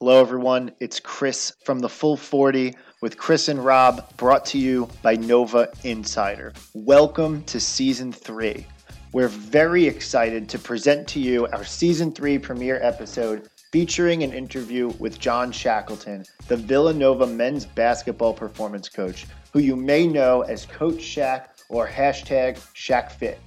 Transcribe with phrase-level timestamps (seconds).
[0.00, 0.70] Hello, everyone.
[0.78, 5.72] It's Chris from the Full 40 with Chris and Rob, brought to you by Nova
[5.82, 6.52] Insider.
[6.72, 8.64] Welcome to season three.
[9.12, 14.92] We're very excited to present to you our season three premiere episode featuring an interview
[15.00, 21.02] with John Shackleton, the Villanova men's basketball performance coach, who you may know as Coach
[21.02, 23.38] Shack or hashtag ShackFit.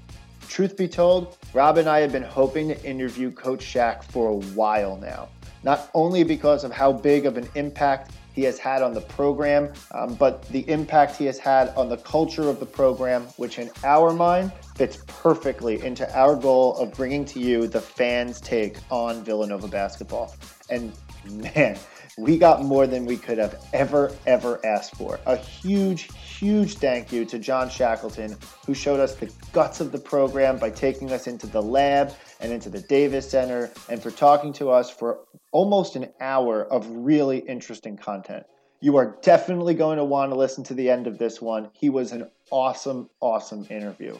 [0.50, 4.36] Truth be told, Rob and I have been hoping to interview Coach Shack for a
[4.36, 5.30] while now
[5.64, 9.72] not only because of how big of an impact he has had on the program,
[9.94, 13.70] um, but the impact he has had on the culture of the program, which in
[13.84, 19.24] our mind fits perfectly into our goal of bringing to you the fans' take on
[19.24, 20.34] Villanova basketball.
[20.70, 20.94] And
[21.26, 21.78] man,
[22.18, 25.20] we got more than we could have ever, ever asked for.
[25.26, 30.00] A huge, huge thank you to John Shackleton, who showed us the guts of the
[30.00, 34.54] program by taking us into the lab and into the Davis Center, and for talking
[34.54, 35.20] to us for
[35.52, 38.46] almost an hour of really interesting content.
[38.80, 41.70] You are definitely going to want to listen to the end of this one.
[41.74, 44.18] He was an awesome, awesome interview.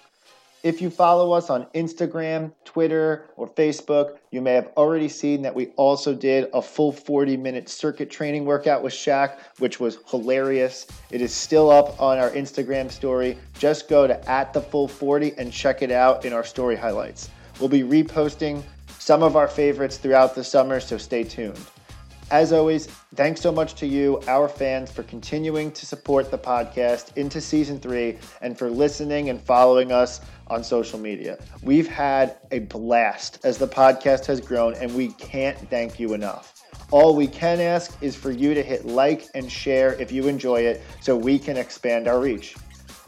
[0.64, 5.56] If you follow us on Instagram, Twitter, or Facebook, you may have already seen that
[5.56, 10.86] we also did a full 40 minute circuit training workout with Shack, which was hilarious.
[11.10, 13.40] It is still up on our Instagram story.
[13.58, 17.32] Just go to at the full 40 and check it out in our story highlights.
[17.60, 18.62] We'll be reposting
[19.02, 21.60] some of our favorites throughout the summer, so stay tuned.
[22.30, 22.86] As always,
[23.16, 27.80] thanks so much to you, our fans, for continuing to support the podcast into season
[27.80, 31.40] three and for listening and following us on social media.
[31.64, 36.62] We've had a blast as the podcast has grown, and we can't thank you enough.
[36.92, 40.62] All we can ask is for you to hit like and share if you enjoy
[40.62, 42.56] it so we can expand our reach.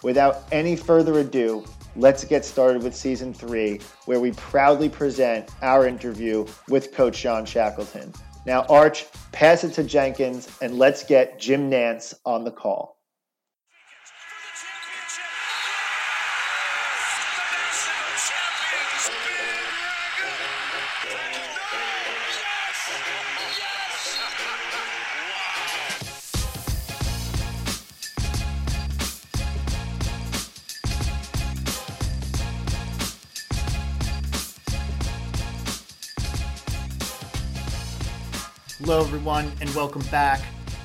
[0.01, 1.63] Without any further ado,
[1.95, 7.45] let's get started with season three, where we proudly present our interview with Coach John
[7.45, 8.13] Shackleton.
[8.45, 12.97] Now, Arch, pass it to Jenkins, and let's get Jim Nantz on the call.
[38.85, 40.41] Hello, everyone, and welcome back.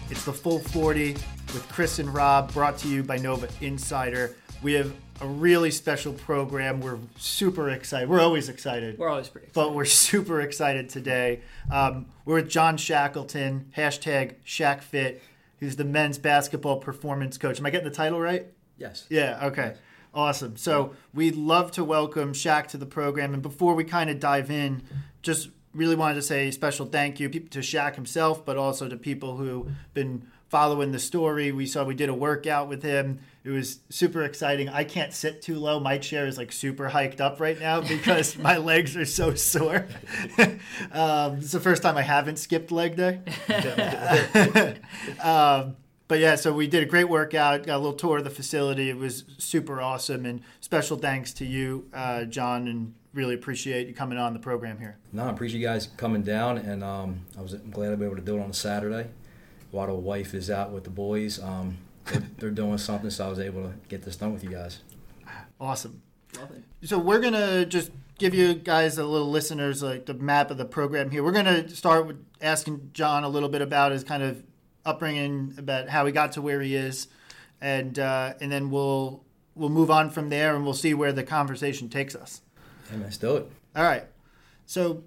[0.08, 4.36] It's the Full 40 with Chris and Rob, brought to you by Nova Insider.
[4.62, 6.80] We have a really special program.
[6.80, 8.08] We're super excited.
[8.08, 8.98] We're always excited.
[8.98, 9.68] We're always pretty excited.
[9.68, 11.40] But we're super excited today.
[11.72, 15.18] Um, we're with John Shackleton, hashtag ShackFit,
[15.58, 17.58] who's the men's basketball performance coach.
[17.58, 18.46] Am I getting the title right?
[18.76, 19.06] Yes.
[19.08, 19.74] Yeah, okay.
[20.14, 20.56] Awesome.
[20.56, 23.34] So we'd love to welcome Shack to the program.
[23.34, 24.84] And before we kind of dive in,
[25.20, 25.48] just
[25.78, 29.36] really wanted to say a special thank you to Shack himself, but also to people
[29.36, 31.52] who've been following the story.
[31.52, 33.20] We saw we did a workout with him.
[33.44, 34.68] It was super exciting.
[34.68, 35.78] I can't sit too low.
[35.78, 39.86] My chair is like super hiked up right now because my legs are so sore.
[40.92, 43.20] um, it's the first time I haven't skipped leg day.
[45.22, 45.76] um,
[46.08, 48.88] but yeah, so we did a great workout, got a little tour of the facility.
[48.88, 50.24] It was super awesome.
[50.24, 54.78] And special thanks to you, uh, John, and really appreciate you coming on the program
[54.78, 54.96] here.
[55.12, 58.04] No, I appreciate you guys coming down, and um, I was I'm glad to be
[58.04, 59.08] able to do it on a Saturday
[59.70, 61.40] while the wife is out with the boys.
[61.42, 64.50] Um, they're, they're, doing something, so I was able to get this done with you
[64.50, 64.80] guys.
[65.60, 66.02] Awesome.
[66.38, 66.88] Love it.
[66.88, 70.64] So we're gonna just give you guys a little listeners like the map of the
[70.64, 71.22] program here.
[71.22, 74.42] We're gonna start with asking John a little bit about his kind of
[74.84, 77.08] upbringing, about how he got to where he is,
[77.60, 79.24] and uh, and then we'll
[79.54, 82.42] we'll move on from there, and we'll see where the conversation takes us.
[82.90, 83.50] Hey, let's do it.
[83.76, 84.04] All right.
[84.66, 85.04] So,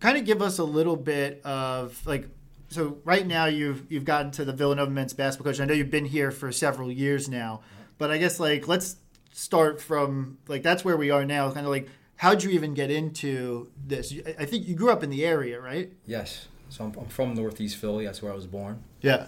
[0.00, 2.28] kind of give us a little bit of like.
[2.68, 5.60] So right now you've you've gotten to the Villanova men's basketball coach.
[5.60, 7.62] I know you've been here for several years now,
[7.98, 8.96] but I guess like let's
[9.32, 11.50] start from like that's where we are now.
[11.50, 11.88] Kind of like
[12.20, 14.14] how'd you even get into this?
[14.38, 15.92] I think you grew up in the area, right?
[16.06, 16.46] Yes.
[16.68, 18.04] So I'm, I'm from Northeast Philly.
[18.04, 18.84] That's where I was born.
[19.00, 19.26] Yeah.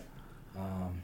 [0.56, 1.02] Um,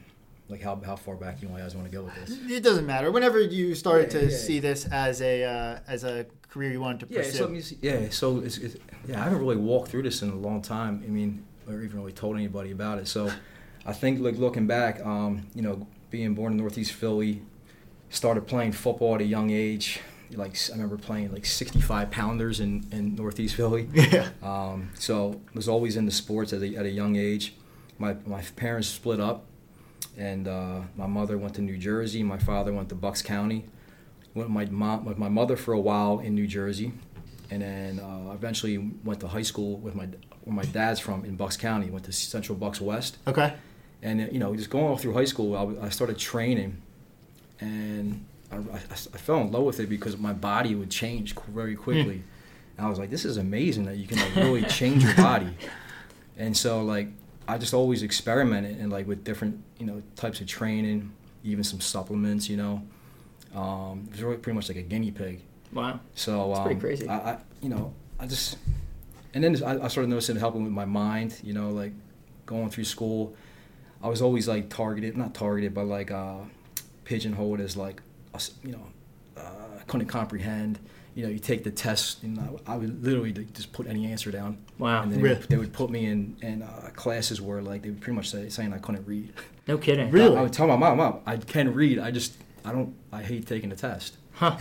[0.49, 2.37] like how, how far back you guys want to go with this?
[2.49, 3.11] It doesn't matter.
[3.11, 4.61] Whenever you started yeah, to yeah, see yeah.
[4.61, 7.53] this as a uh, as a career you wanted to pursue.
[7.53, 8.09] Yeah, so, yeah.
[8.09, 8.75] So it's, it's,
[9.07, 11.03] yeah, I haven't really walked through this in a long time.
[11.05, 13.07] I mean, or even really told anybody about it.
[13.07, 13.31] So
[13.85, 17.43] I think like looking back, um, you know, being born in Northeast Philly,
[18.09, 19.99] started playing football at a young age.
[20.31, 23.87] Like I remember playing like 65 pounders in, in Northeast Philly.
[23.93, 24.29] Yeah.
[24.41, 27.53] Um, so was always into sports at a, at a young age.
[27.99, 29.45] My my parents split up
[30.19, 32.21] and uh, my mother went to New Jersey.
[32.21, 33.65] My father went to Bucks County.
[34.35, 36.91] Went with my mom, with my mother for a while in New Jersey,
[37.49, 40.07] and then uh, eventually went to high school with my
[40.43, 41.89] where my dad's from in Bucks County.
[41.89, 43.53] Went to Central Bucks West, Okay.
[44.03, 46.77] and uh, you know just going all through high school, I, I started training,
[47.59, 51.75] and I, I, I fell in love with it because my body would change very
[51.75, 52.21] quickly,
[52.77, 55.49] and I was like, this is amazing that you can like really change your body,
[56.37, 57.07] and so like
[57.49, 61.11] I just always experimented and like with different you know types of training,
[61.43, 62.83] even some supplements, you know.
[63.55, 65.41] Um, it was really pretty much like a guinea pig.
[65.73, 65.99] Wow.
[66.13, 67.07] So That's um, pretty crazy.
[67.07, 68.57] I, I, you know, I just,
[69.33, 71.39] and then I, I started noticing it helping with my mind.
[71.43, 71.93] You know, like
[72.45, 73.35] going through school,
[74.03, 76.37] I was always like targeted, not targeted, but like uh,
[77.05, 78.01] pigeonholed as like,
[78.63, 78.85] you know,
[79.35, 80.79] uh, couldn't comprehend.
[81.19, 84.31] You know, you take the test, and I, I would literally just put any answer
[84.31, 85.03] down, Wow.
[85.03, 85.35] and then Really?
[85.35, 88.15] they, would, they would put me in in uh, classes where like they would pretty
[88.15, 89.33] much say, saying I couldn't read.
[89.67, 90.11] No kidding.
[90.11, 90.37] Really?
[90.37, 91.99] I would tell my mom, mom, I can read.
[91.99, 92.33] I just,
[92.63, 94.15] I don't, I hate taking the test.
[94.33, 94.57] Huh.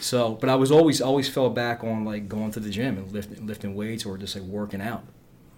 [0.00, 3.10] So, but I was always always fell back on like going to the gym and
[3.10, 5.02] lifting lifting weights or just like working out.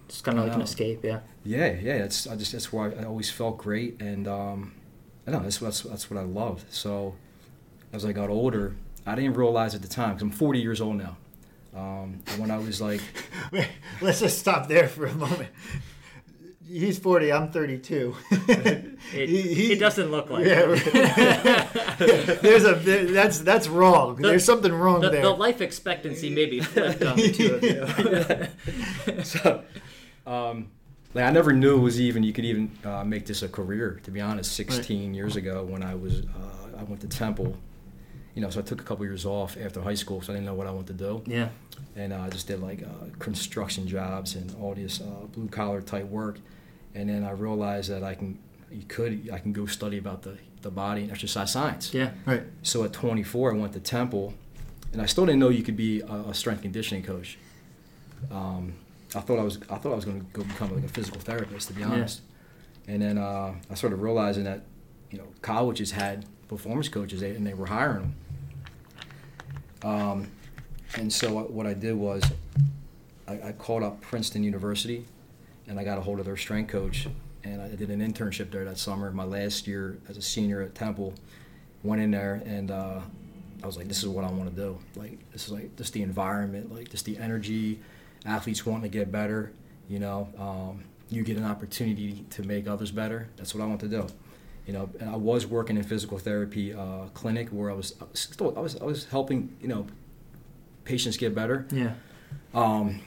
[0.08, 1.20] Just kind of like an escape, yeah.
[1.44, 1.98] Yeah, yeah.
[1.98, 4.72] That's I just that's where I, I always felt great, and um,
[5.26, 6.72] I know that's that's that's what I loved.
[6.72, 7.14] So,
[7.92, 8.74] as I got older,
[9.06, 11.16] I didn't realize at the time because I'm 40 years old now.
[11.74, 13.00] Um, when I was like,
[13.52, 13.68] Wait,
[14.00, 15.48] let's just stop there for a moment.
[16.68, 18.14] He's 40, I'm 32.
[19.12, 22.38] It, He- he- it doesn't look like Yeah, it.
[22.42, 22.74] There's a
[23.12, 24.16] that's that's wrong.
[24.16, 25.22] The- There's something wrong the, there.
[25.22, 27.62] the life expectancy may be flipped on the two of
[29.16, 29.24] you.
[29.24, 29.64] so,
[30.26, 30.68] um,
[31.14, 33.98] like I never knew it was even you could even uh, make this a career.
[34.04, 37.56] To be honest, 16 years ago when I was uh, I went to Temple,
[38.34, 40.46] you know, so I took a couple years off after high school, so I didn't
[40.46, 41.48] know what I wanted to do, yeah.
[41.96, 45.80] and uh, I just did like uh, construction jobs and all this uh, blue collar
[45.82, 46.38] type work,
[46.94, 48.38] and then I realized that I can
[48.70, 51.92] you could I can go study about the the body and exercise science.
[51.94, 52.10] Yeah.
[52.26, 52.42] right.
[52.62, 54.34] So at 24, I went to Temple,
[54.92, 57.38] and I still didn't know you could be a, a strength conditioning coach.
[58.30, 58.74] Um,
[59.14, 61.20] I thought I was I thought I was going to go become like a physical
[61.20, 61.88] therapist, to be Yeah.
[61.88, 62.20] honest.
[62.86, 64.62] And then uh, I started realizing that
[65.10, 68.12] you know colleges had performance coaches, and they were hiring
[69.82, 69.88] them.
[69.88, 70.26] Um,
[70.96, 72.24] and so what- I did was
[73.28, 75.04] I, I called up Princeton University,
[75.68, 77.06] and I got a hold of their strength coach,
[77.44, 79.12] and I did an internship there that summer.
[79.12, 81.14] My last year as a senior at Temple,
[81.84, 83.00] went in there and uh,
[83.62, 84.78] I was like, this is what I want to do.
[84.96, 87.78] Like this is like just the environment, like just the energy,
[88.26, 89.52] athletes wanting to get better.
[89.88, 93.28] You know, um, you get an opportunity to make others better.
[93.36, 94.06] That's what I want to do.
[94.70, 98.04] You know, and I was working in physical therapy uh, clinic where I was I
[98.14, 99.84] still I was I was helping you know
[100.84, 101.66] patients get better.
[101.72, 101.94] Yeah.
[102.54, 103.00] Um,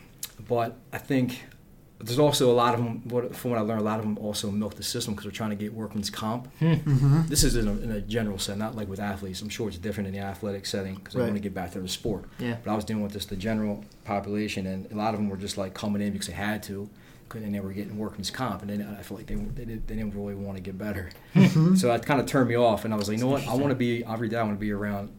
[0.50, 1.42] but I think
[2.00, 3.08] there's also a lot of them.
[3.08, 5.32] What, from what I learned, a lot of them also milk the system because they're
[5.32, 6.50] trying to get workman's comp.
[6.60, 7.28] Mm-hmm.
[7.28, 9.42] This is in a, in a general setting, not like with athletes.
[9.42, 11.26] I'm sure it's different in the athletic setting because I Right.
[11.28, 12.26] want to get back to the sport.
[12.40, 12.58] Yeah.
[12.62, 15.38] But I was dealing with just the general population, and a lot of them were
[15.38, 16.90] just like coming in because they had to,
[17.36, 19.96] and they were getting workman's comp, and then I feel like they they, did, they
[19.96, 21.10] didn't really want to get better.
[21.76, 23.48] so that kind of turned me off, and I was like, you know what?
[23.48, 24.38] I want to be every day.
[24.38, 25.10] I want to be around.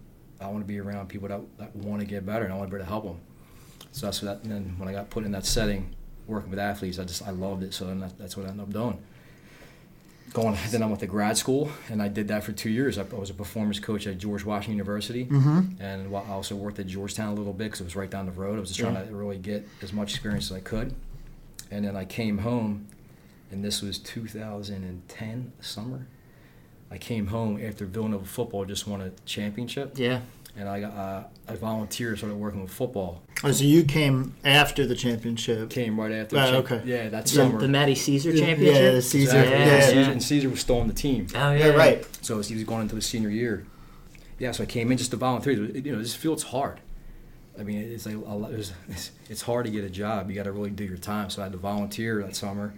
[0.40, 2.68] I want to be around people that, that want to get better, and I want
[2.70, 3.20] to be able to help them.
[3.92, 4.42] So that's what that.
[4.44, 5.94] And then when I got put in that setting,
[6.26, 7.72] working with athletes, I just I loved it.
[7.74, 8.98] So then that, that's what I ended up doing.
[10.32, 12.98] Going then I went to grad school, and I did that for two years.
[12.98, 15.80] I, I was a performance coach at George Washington University, Mm-hmm.
[15.80, 18.26] and while I also worked at Georgetown a little bit because it was right down
[18.26, 18.56] the road.
[18.56, 20.92] I was just trying to really get as much experience as I could.
[21.74, 22.86] And then I came home,
[23.50, 26.06] and this was 2010 summer.
[26.88, 30.20] I came home after Villanova football just won a championship, Yeah.
[30.56, 33.22] and I got uh, I volunteered, started working with football.
[33.42, 35.68] Oh, so you came after the championship.
[35.70, 36.36] Came right after.
[36.36, 36.82] The champ- okay.
[36.84, 37.58] Yeah, that The, summer.
[37.60, 38.60] the Matty Szczur championship.
[38.82, 39.22] Yeah, the Szczur.
[39.22, 39.52] Exactly.
[39.52, 40.04] Yeah, And yeah.
[40.06, 41.26] Szczur, and Szczur was still on the team.
[41.34, 41.58] Oh, yeah.
[41.58, 42.06] Yeah, right.
[42.24, 43.66] So he was going into his senior year.
[44.38, 45.54] Yeah, so I came in just to volunteer.
[45.54, 46.78] You know, this field's hard.
[47.58, 48.10] I mean, it's a
[48.88, 50.28] it's, it's- hard to get a job.
[50.28, 51.30] You got to really do your time.
[51.30, 52.74] So I had to volunteer that summer,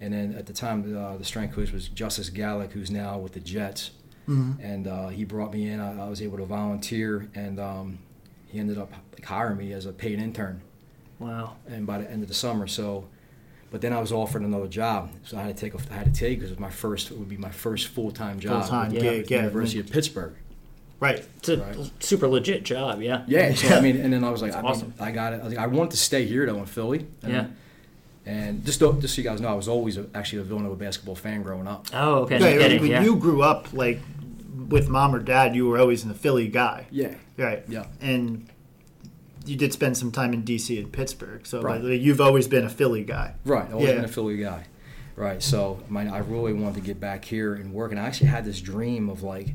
[0.00, 3.32] and then at the time, uh, the strength coach was Justus Galac, who's now with
[3.32, 3.90] the Jets,
[4.28, 4.60] Mm-hmm.
[4.60, 5.78] and uh, he brought me in.
[5.78, 7.98] I, I was able to volunteer, and um,
[8.48, 10.62] he ended up like, hiring me as a paid intern.
[11.20, 11.54] Wow.
[11.68, 13.06] And by the end of the summer, so.
[13.70, 15.74] But then I was offered another job, so I had to take.
[15.74, 17.10] A, I had to take because it was my first.
[17.12, 18.62] It would be my first full time job.
[18.62, 19.42] Full-time with gig, the yeah.
[19.44, 20.34] University of Pittsburgh.
[20.98, 21.24] Right.
[21.38, 21.90] It's a Right.
[22.00, 23.24] super legit job, yeah.
[23.26, 23.76] Yeah, so Yeah.
[23.76, 24.88] I mean, and then I was like, That's I, awesome.
[24.98, 25.40] mean, I got it.
[25.40, 27.06] I, was like, I wanted to stay here though in Philly.
[27.22, 27.46] And, Yeah.
[28.24, 30.74] And just to, just so you guys know, I was always a, actually a Villanova
[30.74, 31.86] basketball fan growing up.
[31.92, 32.40] Oh, okay.
[32.40, 33.02] Yeah, no kidding, when yeah.
[33.04, 34.00] you grew up like
[34.68, 36.86] with mom or dad, you were always in the Philly guy.
[36.90, 37.14] Yeah.
[37.36, 37.62] Right.
[37.68, 37.84] Yeah.
[38.00, 38.48] And
[39.44, 41.80] you did spend some time in DC and Pittsburgh, so Right.
[41.80, 43.34] like, you've always been a Philly guy.
[43.44, 43.70] Right.
[43.70, 43.94] Always Yeah.
[43.96, 44.64] been a Philly guy.
[45.14, 45.40] Right.
[45.40, 48.44] So my, I really wanted to get back here and work, and I actually had
[48.44, 49.54] this dream of like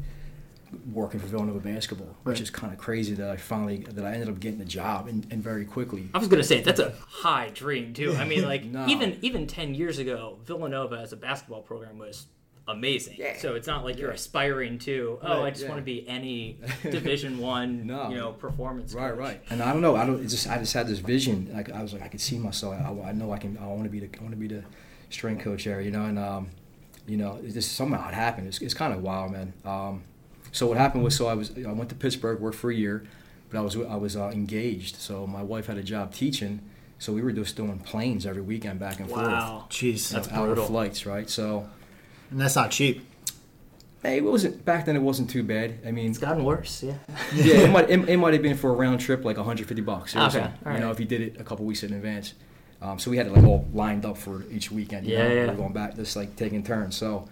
[0.92, 4.30] working for Villanova basketball, which is kind of crazy that I finally that I ended
[4.30, 6.10] up getting a job and, and very quickly.
[6.14, 8.16] I was gonna say that's a high dream too.
[8.16, 8.88] I mean, like No.
[8.88, 12.28] even even ten years ago, Villanova as a basketball program was
[12.68, 13.16] amazing.
[13.18, 13.38] Yeah.
[13.38, 15.70] So it's not like you're aspiring to oh, I just yeah.
[15.70, 18.10] want to be any Division One, No.
[18.10, 18.94] you know, performance.
[18.94, 19.20] Right, coach.
[19.20, 19.42] right.
[19.50, 19.96] And I don't know.
[19.96, 20.22] I don't.
[20.28, 21.50] Just I just had this vision.
[21.54, 22.76] Like I was like I could see myself.
[22.76, 23.58] I, I know I can.
[23.58, 24.10] I want to be the.
[24.18, 24.64] I want to be the
[25.10, 25.82] strength coach there.
[25.82, 26.50] You know, and um,
[27.08, 28.48] you know, this somehow it happened.
[28.48, 29.54] It's, it's kind of wild, man.
[29.66, 30.04] Um,
[30.52, 33.04] so what happened was, so I was I went to Pittsburgh, worked for a year,
[33.50, 34.96] but I was I was uh, engaged.
[34.98, 36.62] So my wife had a job teaching.
[37.00, 39.24] So we were just doing planes every weekend back and forth.
[39.26, 39.66] Wow.
[39.72, 40.10] Jeez.
[40.12, 40.68] That's hour brutal.
[40.68, 41.28] flights, right?
[41.30, 41.68] So
[42.30, 43.04] and that's not cheap.
[44.04, 44.96] hey, it wasn't back then.
[44.96, 45.80] It wasn't too bad.
[45.86, 46.84] I mean, It's gotten worse.
[46.84, 46.94] Yeah.
[47.34, 50.16] yeah, it might it, it might have been for a round trip like 150 bucks.
[50.16, 52.34] Okay, all You know, if you did it a couple weeks in advance.
[52.84, 55.06] Um, so we had it like all lined up for each weekend.
[55.06, 55.30] You Yeah, know?
[55.30, 55.46] We yeah.
[55.52, 56.96] were going back, just like taking turns.
[56.96, 57.28] So,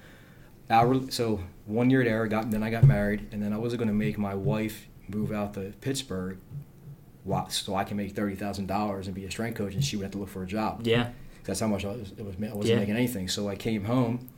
[0.69, 3.73] our, so one year there, I got then I got married, and then I was
[3.75, 6.37] going to make my wife move out to Pittsburgh,
[7.49, 10.03] so I can make thirty thousand dollars and be a strength coach, and she would
[10.03, 10.81] have to look for a job.
[10.85, 11.09] Yeah.
[11.45, 12.11] That's how much I was.
[12.17, 12.75] It was I wasn't Yeah.
[12.77, 13.27] making anything.
[13.27, 14.29] So I came home,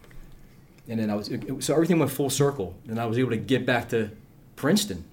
[0.88, 1.30] and then I was.
[1.30, 4.12] It, so everything went full circle, and I was able to get back to
[4.56, 5.04] Princeton.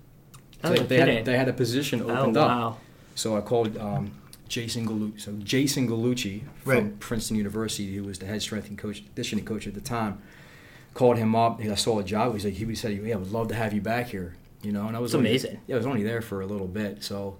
[0.64, 2.78] Oh, you're they had they had a position Oh opened up.
[3.14, 4.12] So I called um,
[4.48, 5.20] Jason Gallucci.
[5.20, 7.00] So Jason Gallucci from Right.
[7.00, 10.20] Princeton University, who was the head strength and coach, conditioning coach at the time,
[10.99, 11.61] called him up.
[11.61, 12.33] I saw a job.
[12.35, 14.88] He's like, he said, "Yeah, I would love to have you back here." You know,
[14.88, 15.61] and I was It's only- amazing.
[15.69, 17.37] Yeah, I was only there for a little bit, so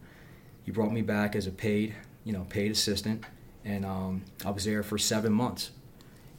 [0.65, 3.25] he brought me back as a paid, you know, paid assistant,
[3.65, 5.73] and um, I was there for seven months.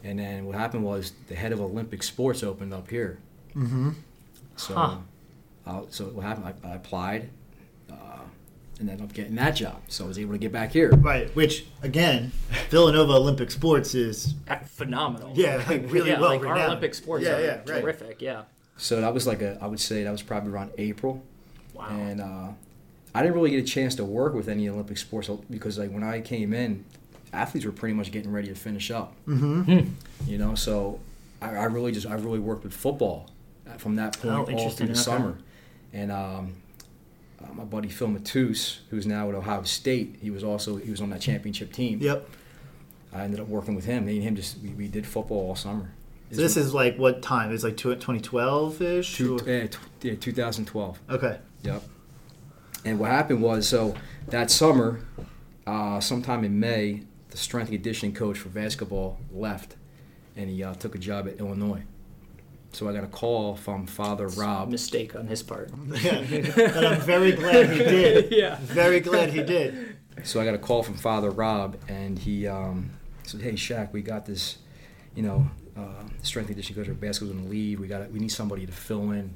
[0.06, 3.20] And then what happened was the head of Olympic sports opened up here.
[3.54, 3.90] Mm-hmm.
[4.56, 4.98] So, Huh.
[5.68, 6.54] uh, so what happened?
[6.64, 7.30] I, I applied,
[7.92, 8.22] uh,
[8.79, 9.81] and ended up getting that job.
[9.88, 10.91] So I was able to get back here.
[10.91, 12.31] Right, which again,
[12.69, 15.33] Villanova Olympic Sports is Uh, Phenomenal.
[15.36, 16.57] Yeah, like, really yeah, well like our.
[16.57, 17.65] Olympic sports Yeah, are yeah, right.
[17.81, 18.21] terrific.
[18.21, 18.43] Yeah.
[18.77, 21.21] So that was like a, I would say that was probably around April,
[21.74, 21.88] Wow.
[21.89, 22.48] and uh,
[23.13, 26.03] I didn't really get a chance to work with any Olympic sports because like when
[26.03, 26.86] I came in,
[27.33, 29.13] athletes were pretty much getting ready to finish up.
[29.27, 29.89] mm-hmm.
[30.25, 31.00] You know, so
[31.41, 33.29] I, I really just I really worked with football
[33.69, 35.01] uh, from that point Oh, all through the Okay.
[35.01, 35.38] summer,
[35.91, 36.53] and um,
[37.43, 41.01] uh, my buddy Phil Matus, who's now at Ohio State, he was also he was
[41.01, 42.00] on that championship team.
[42.01, 42.29] Yep.
[43.13, 44.05] I ended up working with him.
[44.05, 45.91] Me and him just we, we did football all summer.
[46.31, 47.51] So this is like what time?
[47.51, 49.15] It's like 2012 ish.
[49.15, 51.00] two, uh, tw- yeah, 2012.
[51.10, 51.39] Okay.
[51.63, 51.84] Yep.
[52.86, 53.96] And what happened was, so
[54.27, 55.01] that summer,
[55.65, 59.75] uh, sometime in May, the strength and conditioning coach for basketball left,
[60.36, 61.84] and he uh, took a job at Illinois.
[62.72, 64.70] So I got a call from Father Rob.
[64.70, 65.72] Mistake on his part.
[66.02, 66.18] Yeah.
[66.20, 68.32] and I'm very glad he did.
[68.32, 68.58] yeah.
[68.62, 69.98] Very glad he did.
[70.24, 72.92] So I got a call from Father Rob, and he um,
[73.24, 74.58] said, "Hey, Shack, we got this,
[75.16, 77.80] you know, uh, strength and conditioning coach for basketball's gonna leave.
[77.80, 79.34] We got we need somebody to fill in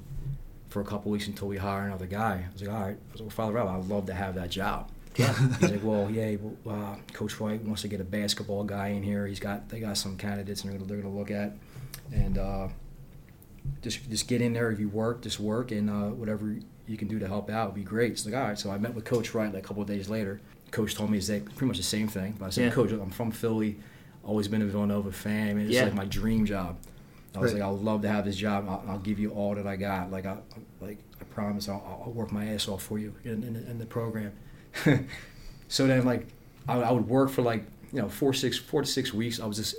[0.69, 3.11] for a couple weeks until we hire another guy." I was like, "All right." I
[3.11, 5.33] was like, well, "Father Rob, I'd love to have that job." Yeah.
[5.59, 9.03] He's like, "Well, yeah, well, uh, Coach Wright wants to get a basketball guy in
[9.03, 9.25] here.
[9.25, 11.55] He's got they got some candidates, and they're gonna, they're gonna look at,
[12.11, 12.67] and uh,
[13.81, 14.71] just just get in there.
[14.71, 16.55] If you work, just work, and uh, whatever
[16.87, 18.77] you can do to help out would be great." It's like, "All right." So I
[18.77, 20.39] met with Coach Wright like a couple of days later.
[20.71, 22.71] Coach told me exact pretty much the same thing, but I said, Yeah.
[22.71, 23.77] "Coach, I'm from Philly,
[24.23, 25.49] always been a Villanova fan.
[25.49, 25.83] I mean, it's Yeah.
[25.85, 26.77] like my dream job."
[27.35, 27.61] I was Right.
[27.61, 28.65] like, "I'd love to have this job.
[28.67, 30.11] I'll, I'll give you all that I got.
[30.11, 30.37] Like, I
[30.81, 33.85] like I promise, I'll, I'll work my ass off for you in, in, in the
[33.85, 34.31] program."
[35.67, 36.27] so then, like,
[36.67, 39.39] I, I would work for like you know four six four to six weeks.
[39.39, 39.75] I was just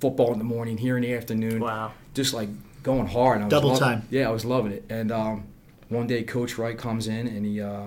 [0.00, 1.92] football in the morning, here in the afternoon, Wow.
[2.14, 2.48] just like
[2.84, 3.36] going hard.
[3.40, 4.06] And I was Double time.
[4.10, 4.84] Yeah, I was loving it.
[4.88, 5.44] And um,
[5.88, 7.60] one day, Coach Wright comes in and he.
[7.60, 7.86] Uh,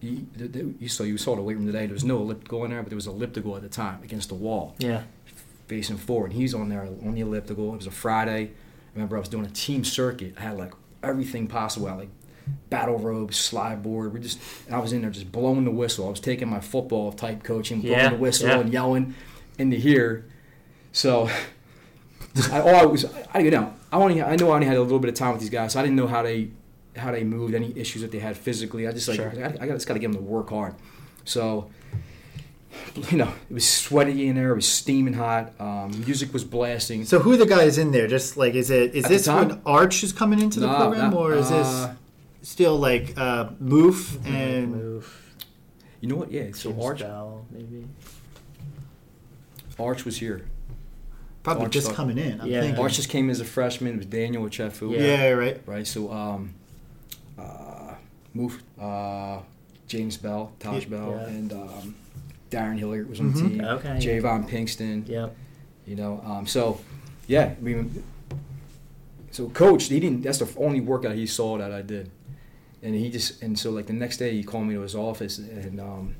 [0.00, 1.84] he, the, the, you saw you saw the weight room today.
[1.84, 4.34] There was no elliptical in there, but there was elliptical at the time against the
[4.34, 5.02] wall Yeah.
[5.66, 6.30] facing forward.
[6.30, 7.74] And he's on there on the elliptical.
[7.74, 8.44] It was a Friday.
[8.46, 8.50] I
[8.94, 10.36] remember I was doing a team circuit.
[10.38, 10.72] I had like
[11.02, 11.86] everything possible.
[11.88, 12.08] I had like
[12.70, 14.14] battle ropes, slide board.
[14.14, 14.38] We just
[14.72, 16.06] I was in there just blowing the whistle.
[16.06, 18.60] I was taking my football type coaching, blowing Yeah, the whistle yeah.
[18.60, 19.14] and yelling
[19.58, 20.24] into here.
[20.92, 21.28] So
[22.50, 24.82] I, all I was, I you know, I only I know I only had a
[24.82, 25.72] little bit of time with these guys.
[25.72, 26.50] So I didn't know how they
[26.96, 28.86] how they moved, any issues that they had physically.
[28.86, 29.32] I just like Sure.
[29.44, 30.74] I, I just got to get them to work hard.
[31.24, 31.70] So
[33.10, 34.52] you know, it was sweaty in there.
[34.52, 35.52] It was steaming hot.
[35.58, 37.04] Um, music was blasting.
[37.04, 38.06] So who are the guys in there?
[38.06, 39.48] Just like is it is At this time?
[39.48, 41.94] when Arch is coming into the No, program, no, or is this uh,
[42.42, 45.34] still like uh, Mouph and move.
[46.00, 46.30] you know what?
[46.30, 46.52] Yeah.
[46.54, 47.86] So James Arch Bell, maybe.
[49.78, 50.44] Arch was here.
[51.42, 52.40] Probably Arch just thought- coming in?
[52.40, 52.60] I'm Yeah.
[52.62, 52.82] thinking.
[52.82, 53.94] Arch just came as a freshman.
[53.94, 54.92] It was Daniel Ochefu.
[54.98, 55.30] yeah.
[55.30, 55.60] right.
[55.66, 55.86] Right.
[55.86, 56.54] So um,
[57.38, 57.94] uh,
[58.34, 59.38] move uh,
[59.88, 60.88] James Bell, Taj Yeah.
[60.90, 61.26] Bell, Yeah.
[61.28, 61.94] and um,
[62.50, 63.48] Darren Hilliard was on the Mhm.
[63.48, 63.60] team.
[63.64, 63.88] Okay.
[64.20, 65.08] JayVaughn Pinkston.
[65.08, 65.28] Yeah.
[65.86, 66.22] You know.
[66.26, 66.80] Um, so
[67.26, 67.54] yeah.
[67.58, 68.02] I mean,
[69.30, 70.22] so coach, he didn't.
[70.22, 72.10] That's the only workout he saw that I did,
[72.82, 75.38] and he just and so like the next day he called me to his office
[75.38, 75.80] and.
[75.80, 76.14] um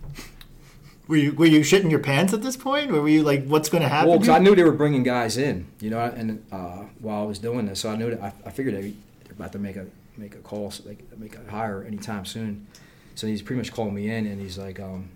[1.10, 3.68] were you were you shitting your pants at this point, or were you like, "What's
[3.68, 6.44] going to happen?" Well, because I knew they were bringing guys in, you know, and
[6.52, 9.32] uh, while I was doing this, so I knew that I, I figured they they're
[9.32, 9.86] about to make a
[10.16, 12.68] make a call, so they make a hire anytime soon.
[13.16, 15.08] So he's pretty much calling me in, and he's like, um,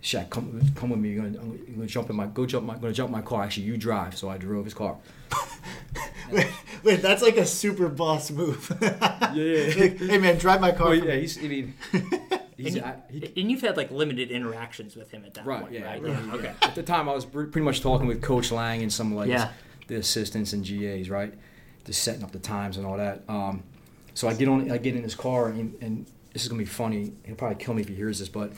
[0.00, 1.10] "Shack, come come with me.
[1.10, 3.42] You're gonna, I'm gonna jump in my go jump my gonna jump my car.
[3.44, 4.96] Actually, you drive." So I drove his car.
[6.32, 6.46] wait,
[6.82, 8.74] wait, that's like a super boss move.
[8.82, 9.74] yeah, yeah.
[9.78, 10.88] Like, hey man, drive my car.
[10.88, 11.74] Well, yeah, he's, I mean,
[12.58, 15.62] and, you, I, he, and, you've had like limited interactions with him at that right,
[15.62, 16.02] point, yeah, right?
[16.02, 16.12] right?
[16.26, 16.52] Yeah, okay.
[16.62, 19.52] At the time, I was pretty much talking with Coach Lang and some like yeah.
[19.88, 21.34] the assistants and GAs, right?
[21.84, 23.22] Just setting up the times and all that.
[23.28, 23.62] Um,
[24.14, 26.64] so I get on, I get in his car, and, and this is gonna be
[26.64, 27.12] funny.
[27.24, 28.52] He'll probably kill me if he hears this, but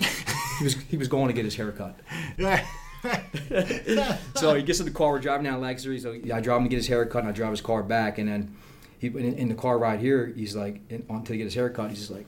[0.59, 1.99] he was he was going to get his haircut.
[4.35, 5.13] so he gets in the car.
[5.13, 5.97] We're driving down Lancaster.
[5.99, 8.19] So I drive him to get his haircut, and I drive his car back.
[8.19, 8.57] And then
[8.99, 11.91] he in, in the car ride here, he's like, in, on to get his haircut.
[11.91, 12.27] He's just like,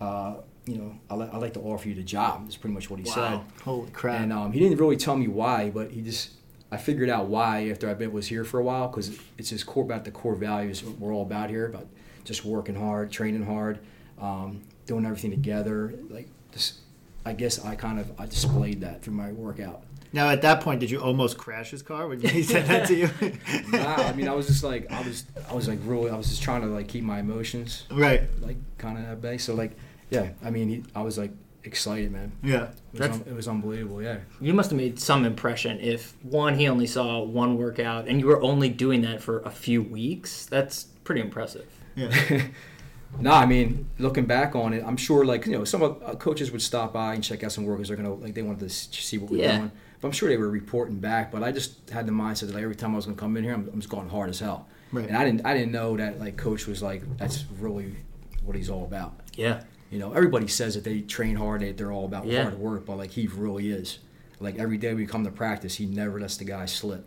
[0.00, 0.34] uh,
[0.68, 2.44] you know, I like I like to offer you the job.
[2.44, 3.14] That's pretty much what he wow.
[3.14, 3.62] said.
[3.62, 4.20] Holy crap!
[4.20, 6.30] And um, he didn't really tell me why, but he just
[6.70, 9.64] I figured out why after I been was here for a while because it's his
[9.64, 11.86] core about the core values we're all about here about
[12.24, 13.78] just working hard, training hard,
[14.20, 15.94] um, doing everything together.
[16.10, 16.80] Like just,
[17.24, 19.82] I guess I kind of I displayed that through my workout.
[20.12, 22.94] Now, at that point, did you almost crash his car when he said that to
[22.94, 23.10] you?
[23.68, 26.30] nah, I mean, I was just like, I was, I was like, really, I was
[26.30, 29.36] just trying to like keep my emotions, right, like kind of at bay.
[29.36, 29.72] So like,
[30.10, 31.32] yeah, I mean, he, I was like
[31.64, 32.32] excited, man.
[32.42, 34.02] Yeah, it was, un, it was unbelievable.
[34.02, 35.78] Yeah, you must have made some impression.
[35.80, 39.50] If one, he only saw one workout, and you were only doing that for a
[39.50, 40.46] few weeks.
[40.46, 41.66] That's pretty impressive.
[41.94, 42.42] Yeah.
[43.20, 46.50] no, I mean, looking back on it, I'm sure like you know some uh, coaches
[46.50, 47.88] would stop by and check out some workers.
[47.88, 49.58] They're gonna like they wanted to see what we're yeah.
[49.58, 49.72] doing.
[50.00, 51.32] But I'm sure they were reporting back.
[51.32, 53.44] But I just had the mindset that like every time I was gonna come in
[53.44, 54.68] here, I'm, I'm just going hard as hell.
[54.92, 55.06] Right.
[55.06, 57.96] And I didn't I didn't know that like coach was like that's really
[58.44, 59.20] what he's all about.
[59.34, 59.62] Yeah.
[59.90, 62.42] You know, everybody says that they train hard, that they're all about yeah.
[62.42, 63.98] hard work, but like he really is.
[64.40, 67.06] Like every day we come to practice, he never lets the guy slip.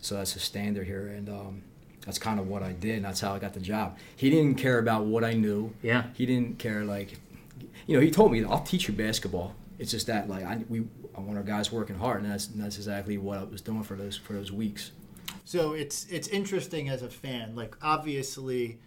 [0.00, 1.62] So that's a standard here, and um,
[2.04, 3.98] that's kind of what I did, and that's how I got the job.
[4.14, 5.72] He didn't care about what I knew.
[5.82, 6.04] Yeah.
[6.14, 7.18] He didn't care like,
[7.86, 10.86] you know, he told me, "I'll teach you basketball." It's just that like I we
[11.16, 13.82] I want our guys working hard, and that's and that's exactly what I was doing
[13.82, 14.92] for those for those weeks.
[15.44, 17.54] So it's it's interesting as a fan.
[17.56, 18.78] Like obviously,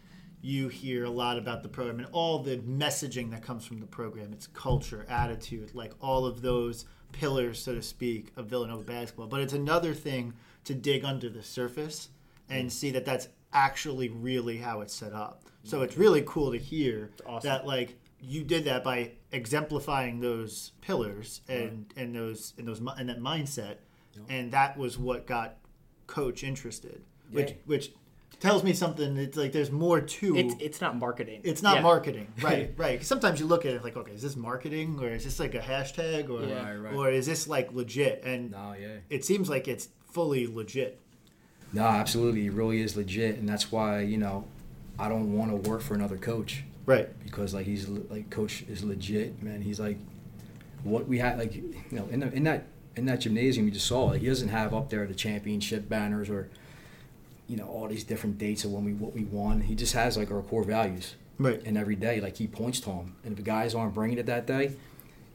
[0.42, 3.86] you hear a lot about the program and all the messaging that comes from the
[3.86, 4.32] program.
[4.32, 9.28] It's culture, attitude, like all of those pillars, so to speak, of Villanova basketball.
[9.28, 10.34] But it's another thing
[10.66, 12.10] to dig under the surface
[12.50, 12.72] and mm.
[12.72, 15.44] see that that's actually really how it's set up.
[15.64, 17.48] So it's really cool to hear awesome.
[17.48, 22.04] that like you did that by exemplifying those pillars and right.
[22.04, 23.78] and those and those and that mindset,
[24.16, 24.26] yep.
[24.30, 25.58] and that was what got
[26.08, 27.92] coach interested, which which
[28.40, 29.18] tells me something.
[29.18, 30.36] It's like there's more to.
[30.36, 30.46] It.
[30.46, 31.42] It's, it's not marketing.
[31.44, 31.82] It's not yeah.
[31.82, 32.74] marketing, right?
[32.78, 33.04] right.
[33.04, 35.60] Sometimes you look at it like, okay, is this marketing or is this like a
[35.60, 36.70] hashtag or yeah.
[36.70, 36.94] right, right.
[36.94, 38.24] or is this like legit?
[38.24, 41.00] And no, yeah, it seems like it's fully legit.
[41.72, 44.46] No, absolutely, it really is legit, and that's why you know
[44.98, 46.64] I don't want to work for another coach.
[46.86, 47.08] Right.
[47.24, 49.62] Because like he's like coach is legit, man.
[49.62, 49.98] He's like
[50.84, 53.86] what we had like you know in, the, in that in that gymnasium you just
[53.86, 56.50] saw like he doesn't have up there the championship banners or
[57.50, 59.62] you know all these different dates of when we what we won.
[59.62, 61.16] He just has like our core values.
[61.38, 61.62] Right.
[61.66, 64.26] And every day like he points to them, and if the guys aren't bringing it
[64.28, 64.74] that day,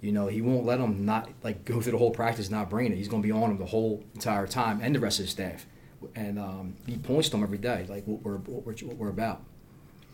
[0.01, 2.93] you know he won't let them not like go through the whole practice not bringing
[2.93, 2.97] it.
[2.97, 5.31] He's going to be on them the whole entire time and the rest of the
[5.31, 5.67] staff.
[6.15, 9.09] And um, he points to them every day, like what we're what we're, what we're
[9.09, 9.43] about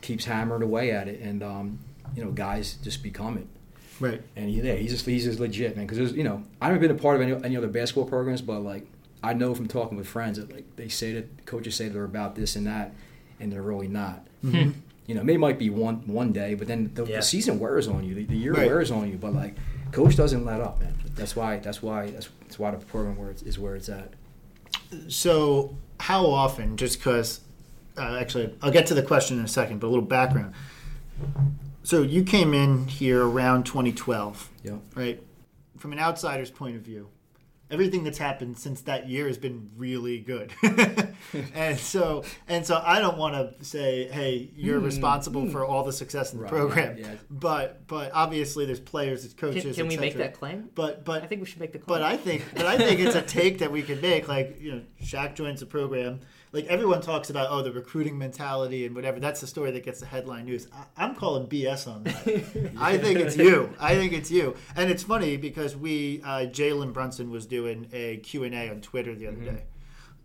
[0.01, 1.79] keeps hammering away at it, and um,
[2.15, 3.47] you know, guys just become it.
[3.99, 4.23] Right.
[4.37, 5.87] And he, yeah, he's just he's just legit, man.
[5.87, 8.61] Because you know, I haven't been a part of any, any other basketball programs, but
[8.61, 8.87] like
[9.22, 12.35] I know from talking with friends that like they say that coaches say they're about
[12.35, 12.92] this and that,
[13.38, 14.26] and they're really not.
[14.44, 14.78] Mm-hmm.
[15.06, 17.16] You know, maybe might be one one day, but then the, yeah.
[17.16, 18.14] the season wears on you.
[18.14, 18.66] The, the year right.
[18.66, 19.16] wears on you.
[19.16, 19.56] But like,
[19.92, 20.94] coach doesn't let up, man.
[21.14, 21.59] That's why.
[21.59, 22.11] That's why.
[22.11, 24.14] That's, that's why the program where it's, is where it's at.
[25.09, 26.76] So, how often?
[26.76, 27.40] Just because
[27.96, 30.54] uh, actually, I'll get to the question in a second, but a little background.
[31.83, 34.72] So you came in here around 2012, yeah.
[34.94, 35.22] right?
[35.76, 37.09] From an outsider's point of view,
[37.70, 40.52] everything that's happened since that year has been really good,
[41.54, 45.52] and so and so I don't want to say, hey, you're mm, responsible mm.
[45.52, 47.14] for all the success in the right, program, right, yeah.
[47.30, 49.62] but but obviously there's players, there's coaches.
[49.62, 50.70] Can, can we make that claim?
[50.74, 52.00] But but I think we should make the claim.
[52.00, 54.28] But I think but I think it's a take that we could make.
[54.28, 56.20] Like you know, Shack joins the program
[56.53, 60.01] like everyone talks about oh the recruiting mentality and whatever that's the story that gets
[60.01, 64.13] the headline news I, am calling bs on that i think it's you i think
[64.13, 68.81] it's you and it's funny because we uh, jalen brunson was doing a q&a on
[68.81, 69.57] twitter the other mm-hmm.
[69.57, 69.63] day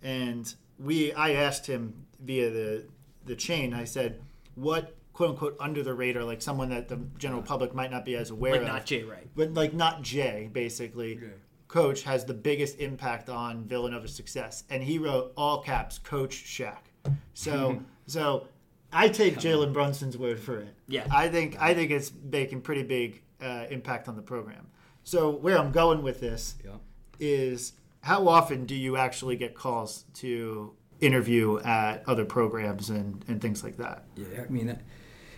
[0.03, 2.85] and we i asked him via the
[3.25, 3.73] the chain.
[3.73, 4.21] I said,
[4.55, 8.15] what quote unquote under the radar, like someone that the general public might not be
[8.15, 9.27] as aware Like of, not Jay Wright.
[9.35, 11.19] but like not Jay, basically.
[11.67, 16.89] Coach has the biggest impact on Villanova's success, and he wrote all caps, Coach Shack.
[17.33, 18.47] So, so
[18.93, 20.73] I take Jalen Brunson's word for it.
[20.87, 21.05] Yeah.
[21.11, 24.67] I think I think it's making pretty big uh, impact on the program.
[25.03, 26.71] So where I'm going with this Yeah.
[27.19, 33.41] is how often do you actually get calls to interview at other programs and, and
[33.41, 34.05] things like that?
[34.15, 34.79] Yeah, I mean,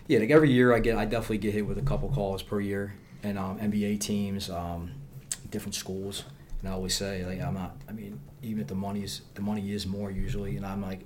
[0.06, 2.60] yeah, like every year I get, I definitely get hit with a couple calls per
[2.60, 4.92] year, and um, NBA teams, um,
[5.50, 6.24] different schools,
[6.60, 7.76] and I always say like I'm not.
[7.88, 11.00] I mean, even if the money's the money is more usually, and I'm like,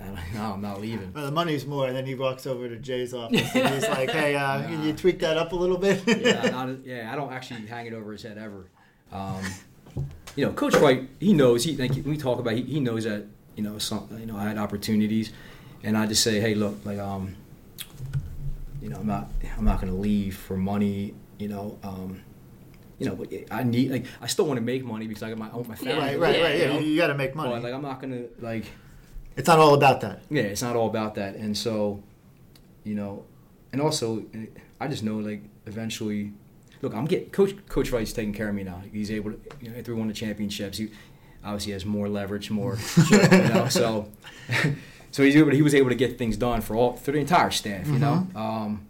[0.34, 1.12] no, I'm not leaving.
[1.12, 4.10] Well, the money's more, and then he walks over to Jay's office and he's like,
[4.10, 7.32] "Hey, uh, can you tweak that up a little bit?" yeah, not, yeah, I don't
[7.32, 8.66] actually hang it over his head ever.
[9.12, 9.42] Um,
[10.36, 11.64] you know, Coach Wright, he knows.
[11.64, 13.24] He like we talk about, he, he knows that
[13.56, 15.32] you know some, you know I had opportunities,
[15.82, 17.36] and I just say, hey, look, like um,
[18.80, 21.14] you know, I'm not, I'm not going to leave for money.
[21.38, 22.22] You know, um,
[23.00, 25.38] you know, but I need like I still want to make money because I got
[25.38, 25.94] my own my family.
[25.98, 26.54] right, right, right.
[26.56, 26.78] you Yeah, know?
[26.78, 27.50] you, got to make money.
[27.50, 28.66] But like I'm not gonna like
[29.36, 30.20] it's not all about that.
[30.30, 31.34] yeah, it's not all about that.
[31.34, 32.02] And so,
[32.84, 33.24] you know,
[33.72, 34.24] and also,
[34.80, 36.32] I just know like eventually,
[36.82, 38.82] look, I'm getting Coach Coach Wright's taking care of me now.
[38.92, 40.90] He's able to, you know, after we won the championships, he
[41.42, 42.76] obviously has more leverage, more,
[43.10, 43.66] you know.
[43.70, 44.10] So,
[45.10, 45.50] so he's able.
[45.50, 47.98] To, he was able to get things done for all for the entire staff, you
[47.98, 48.26] know.
[48.34, 48.86] Um,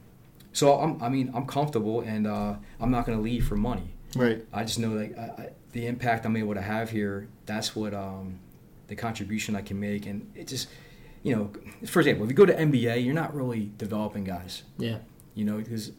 [0.53, 3.93] so I'm, I mean, I'm comfortable, and uh, I'm not going to leave for money.
[4.17, 4.45] Right.
[4.53, 7.29] I just know like I, I, the impact I'm able to have here.
[7.47, 8.39] That's what um,
[8.89, 10.69] the contribution I can make, and it just
[11.23, 11.53] you know,
[11.87, 14.63] for example, if you go to NBA, you're not really developing guys.
[14.79, 14.99] Yeah.
[15.35, 15.91] You know, because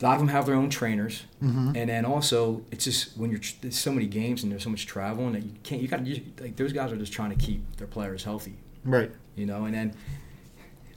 [0.00, 1.72] a lot of them have their own trainers, Mm-hmm.
[1.76, 4.86] and then also it's just when you're there's so many games and there's so much
[4.86, 5.80] traveling that you can't.
[5.82, 8.56] You got to like those guys are just trying to keep their players healthy.
[8.84, 9.10] Right.
[9.36, 9.94] You know, and then.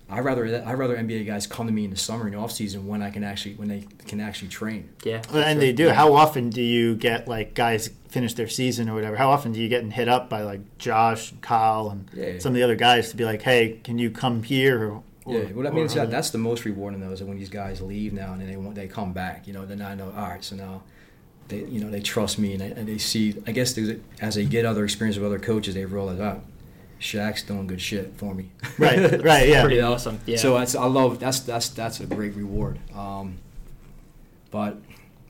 [0.07, 2.85] I rather I rather NBA guys come to me in the summer and off season
[2.87, 4.89] when I can actually when they can actually train.
[5.03, 5.21] Yeah.
[5.33, 5.89] Well, and they do.
[5.89, 9.15] How often do you get like guys finish their season or whatever?
[9.15, 12.37] How often do you get hit up by like Josh, and Kyle, and Yeah.
[12.39, 14.91] some of the other guys to be like, "Hey, can you come here?" Or,
[15.25, 17.49] or, Yeah, well, I mean, or- that, that's the most rewarding though is when these
[17.49, 19.47] guys leave now and then they want they come back.
[19.47, 20.83] You know, then I know, all right, so now
[21.47, 23.35] they you know they trust me and they, and they see.
[23.47, 26.41] I guess there's- as they get other experience with other coaches, they realize, oh,
[27.05, 28.49] Shack's doing good shit for me.
[28.79, 29.61] right, right, yeah.
[29.61, 30.19] Pretty awesome.
[30.25, 30.37] Yeah.
[30.37, 32.79] So that's I love that's that's that's a great reward.
[32.95, 33.37] Um,
[34.51, 34.77] but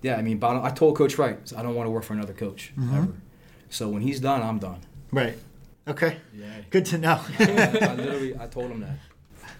[0.01, 2.33] yeah, I mean, bottom, I told Coach Wright I don't want to work for another
[2.33, 2.95] coach Mm-hmm.
[2.95, 3.07] ever.
[3.69, 4.79] So when he's done, I'm done.
[5.11, 5.37] Right.
[5.87, 6.17] Okay.
[6.33, 6.45] Yeah.
[6.69, 7.19] Good to know.
[7.39, 8.97] I, I literally I told him that.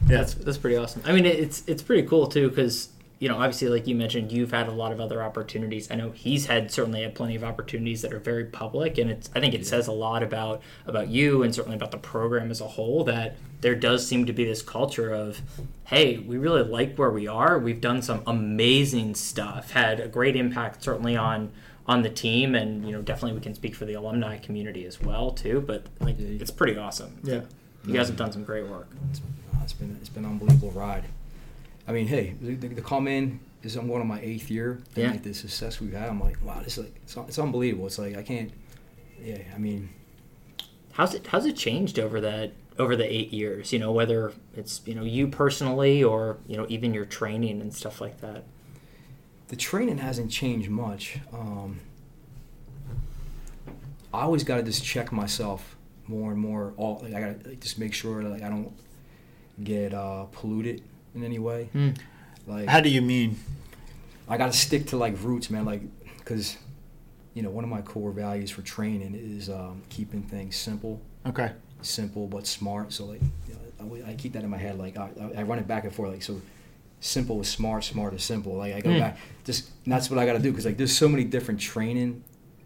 [0.07, 0.17] yeah.
[0.17, 1.01] That's that's pretty awesome.
[1.05, 4.51] I mean, it's it's pretty cool too because you know obviously like you mentioned you've
[4.51, 5.89] had a lot of other opportunities.
[5.89, 9.29] I know he's had certainly had plenty of opportunities that are very public, and it's
[9.35, 12.61] I think it says a lot about about you and certainly about the program as
[12.61, 15.41] a whole that there does seem to be this culture of
[15.85, 17.57] hey we really like where we are.
[17.57, 21.51] We've done some amazing stuff, had a great impact certainly on
[21.87, 24.99] on the team and you know definitely we can speak for the alumni community as
[24.99, 26.41] well too but like Yeah.
[26.41, 27.41] it's pretty awesome yeah.
[27.85, 29.21] you guys have done some great work It's,
[29.61, 31.03] it's been it's been an unbelievable ride.
[31.87, 34.81] I mean, hey, the, the, the come in is I'm going on my eighth year.
[34.95, 35.11] And Yeah.
[35.11, 37.87] like the success we've had, I'm like, wow, this is like it's, it's unbelievable.
[37.87, 38.51] It's like I can't.
[39.21, 39.89] Yeah, I mean,
[40.93, 43.73] How's it how's it changed over that over the eight years?
[43.73, 47.73] You know, whether it's you know you personally or you know even your training and
[47.73, 48.43] stuff like that.
[49.49, 51.19] the training hasn't changed much.
[51.33, 51.79] Um,
[54.13, 55.75] I always got to just check myself
[56.07, 56.73] more and more.
[56.77, 58.71] All like, I got to like, just make sure that like I don't
[59.63, 60.81] get uh, polluted
[61.15, 61.69] in any way.
[62.45, 63.37] Like How do you mean?
[64.27, 65.65] I got to stick to like roots, man.
[65.65, 65.81] Like,
[66.25, 66.57] cause
[67.33, 71.51] you know one of my core values for training is um, keeping things simple, Okay.
[71.81, 72.93] simple but smart.
[72.93, 74.77] So like, you know, I, I keep that in my head.
[74.77, 76.11] Like I, I run it back and forth.
[76.11, 76.41] Like so,
[76.99, 78.55] simple is smart, smart is simple.
[78.55, 78.99] Like I go Mm.
[78.99, 79.17] back.
[79.43, 82.23] Just and that's what I got to do because like there's so many different training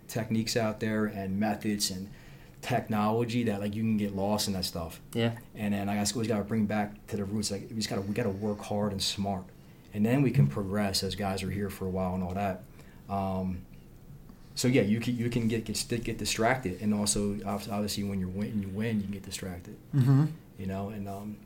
[0.07, 2.09] techniques out there and methods and
[2.61, 4.99] technology that like you can get lost in that stuff.
[5.13, 5.31] Yeah.
[5.55, 7.51] And then like, I guess always got to bring back to the roots.
[7.51, 9.43] Like we just got to we got to work hard and smart,
[9.93, 12.63] and then we can progress as guys are here for a while and all that.
[13.09, 13.61] Um,
[14.55, 18.29] so yeah, you can you can get get get distracted, and also obviously when you're
[18.29, 19.75] win, you win, you can get distracted.
[19.95, 20.25] Mm-hmm.
[20.57, 21.37] You know, and um,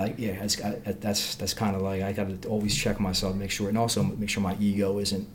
[0.00, 3.36] like yeah, it's, I, that's that's kind of like I got to always check myself,
[3.36, 5.28] make sure, and also make sure my ego isn't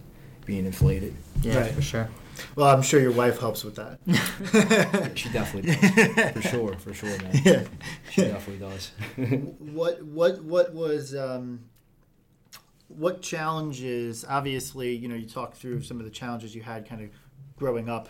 [0.45, 1.15] being inflated.
[1.41, 1.71] Yeah, Right.
[1.71, 2.09] for sure.
[2.55, 3.99] Well, I'm sure your wife helps with that.
[4.53, 7.41] Yeah, she definitely does, for sure, for sure, man.
[7.43, 7.63] Yeah.
[8.11, 8.91] She definitely does.
[9.59, 11.65] what what what was um,
[12.87, 14.25] what challenges?
[14.27, 17.09] Obviously, you know, you talked through some of the challenges you had, kind of
[17.57, 18.09] growing up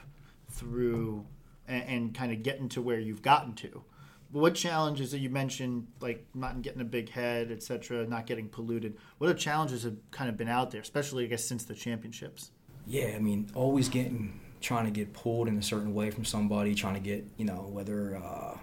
[0.50, 1.26] through
[1.68, 3.84] and, and kind of getting to where you've gotten to.
[4.32, 8.98] what challenges that you mentioned, like not getting a big head, etc., not getting polluted?
[9.18, 12.52] What are challenges have kind of been out there, especially I guess since the championships?
[12.88, 16.74] Yeah, I mean, always getting trying to get pulled in a certain way from somebody,
[16.76, 18.18] trying to get you know whether.
[18.18, 18.58] Uh,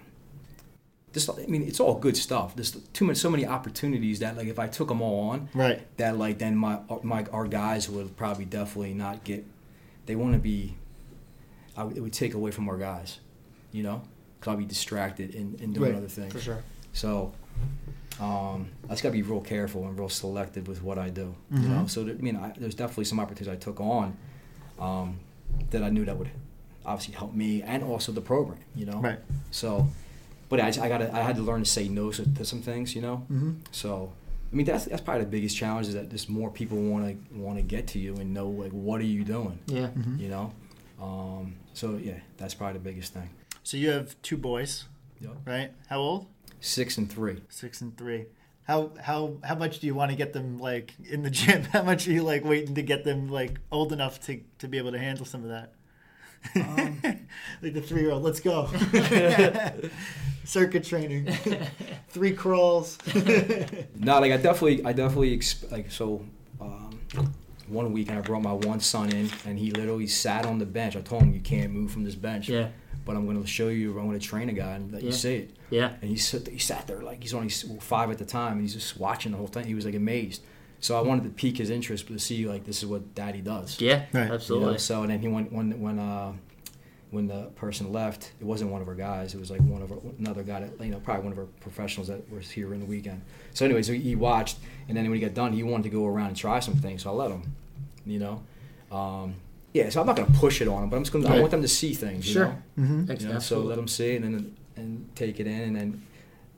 [1.13, 2.55] just, I mean, it's all good stuff.
[2.55, 5.79] There's too much, so many opportunities that, like, if I took them all on, right,
[5.97, 9.45] that like then my my our guys would probably definitely not get.
[10.05, 10.75] They want to be.
[11.77, 13.19] I, it would take away from our guys,
[13.71, 14.01] you know,
[14.39, 15.97] because I'll be distracted and, in doing right.
[15.97, 16.33] other things.
[16.33, 16.63] For sure.
[16.93, 17.33] So,
[18.19, 21.35] um, I just gotta be real careful and real selective with what I do.
[21.51, 21.63] Mm-hmm.
[21.63, 24.15] You know, so that, I mean, I, there's definitely some opportunities I took on
[24.79, 25.19] um,
[25.71, 26.29] that I knew that would
[26.85, 28.59] obviously help me and also the program.
[28.75, 29.19] You know, Right.
[29.51, 29.87] So,
[30.49, 32.95] but I, I got I had to learn to say no to, to some things.
[32.95, 33.51] You know, Mm-hmm.
[33.71, 34.11] so.
[34.51, 37.35] I mean that's that's probably the biggest challenge is that just more people want to
[37.39, 39.87] want to get to you and know like what are you doing, Yeah.
[39.87, 40.19] Mm-hmm.
[40.19, 40.53] you know.
[41.01, 43.31] Um, so yeah, that's probably the biggest thing.
[43.63, 44.85] So you have two boys,
[45.21, 45.31] Yep.
[45.45, 45.71] right?
[45.89, 46.27] How old?
[46.63, 47.41] Six and three.
[47.49, 48.27] Six and three.
[48.63, 51.63] How how how much do you want to get them like in the gym?
[51.73, 54.77] How much are you like waiting to get them like old enough to to be
[54.77, 55.73] able to handle some of that?
[56.55, 57.01] Um,
[57.61, 58.69] like the three year old, let's go.
[60.45, 61.33] Circuit training,
[62.07, 62.97] three crawls.
[63.95, 66.25] No, like I definitely, I definitely exp- like so.
[66.61, 66.97] Um,
[67.67, 70.95] one weekend I brought my one son in, and he literally sat on the bench.
[70.95, 72.69] I told him, "You can't move from this bench." Yeah.
[73.05, 73.97] But I'm going to show you.
[73.99, 75.07] I'm going to train a guy and let Yeah.
[75.07, 75.55] you see it.
[75.69, 75.93] Yeah.
[76.01, 78.73] And he sat, he sat there like he's only five at the time, and he's
[78.73, 79.65] just watching the whole thing.
[79.65, 80.41] He was like amazed.
[80.79, 83.41] So I wanted to pique his interest, but to see like this is what Daddy
[83.41, 83.79] does.
[83.81, 84.05] Yeah.
[84.13, 84.27] Right.
[84.27, 84.71] You Absolutely.
[84.71, 86.33] know, so and then he went when when uh,
[87.11, 89.33] when the person left, it wasn't one of our guys.
[89.35, 91.45] It was like one of our, another guy that you know probably one of our
[91.59, 93.21] professionals that was here in the weekend.
[93.53, 96.05] So anyway, so he watched, and then when he got done, he wanted to go
[96.07, 97.03] around and try some things.
[97.03, 97.43] So I let him.
[98.05, 98.43] You know,
[98.91, 99.35] um,
[99.73, 99.89] yeah.
[99.89, 101.29] So I'm not gonna push it on them, but I'm just gonna.
[101.29, 102.27] I want them to see things.
[102.27, 102.45] You Sure.
[102.45, 102.83] know?
[102.83, 103.11] mm-hmm.
[103.27, 106.01] You know, so let them see and then and take it in, and then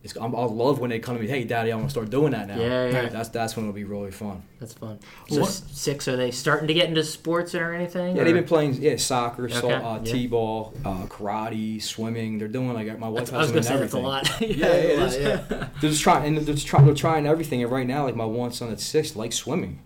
[0.04, 0.15] it's.
[0.17, 1.28] I'm, I'll love when they come to me.
[1.28, 2.58] Hey, Daddy, I want to start doing that now.
[2.60, 3.10] Yeah, yeah.
[3.10, 4.43] That's that's when it'll be really fun.
[4.60, 4.99] That's fun.
[5.30, 8.15] So What- six, are they starting to get into sports or anything?
[8.15, 10.12] Yeah, or- they've been playing yeah soccer, so, Okay, uh, yeah.
[10.13, 12.38] t-ball, uh, karate, swimming.
[12.38, 14.41] They're doing like my wife I was has gonna them say in that's a lot.
[14.41, 15.67] Yeah, it a lot, yeah.
[15.82, 16.86] They're just trying and they're just trying.
[16.86, 17.63] They're trying everything.
[17.63, 19.80] And right now, like my one son at six likes swimming.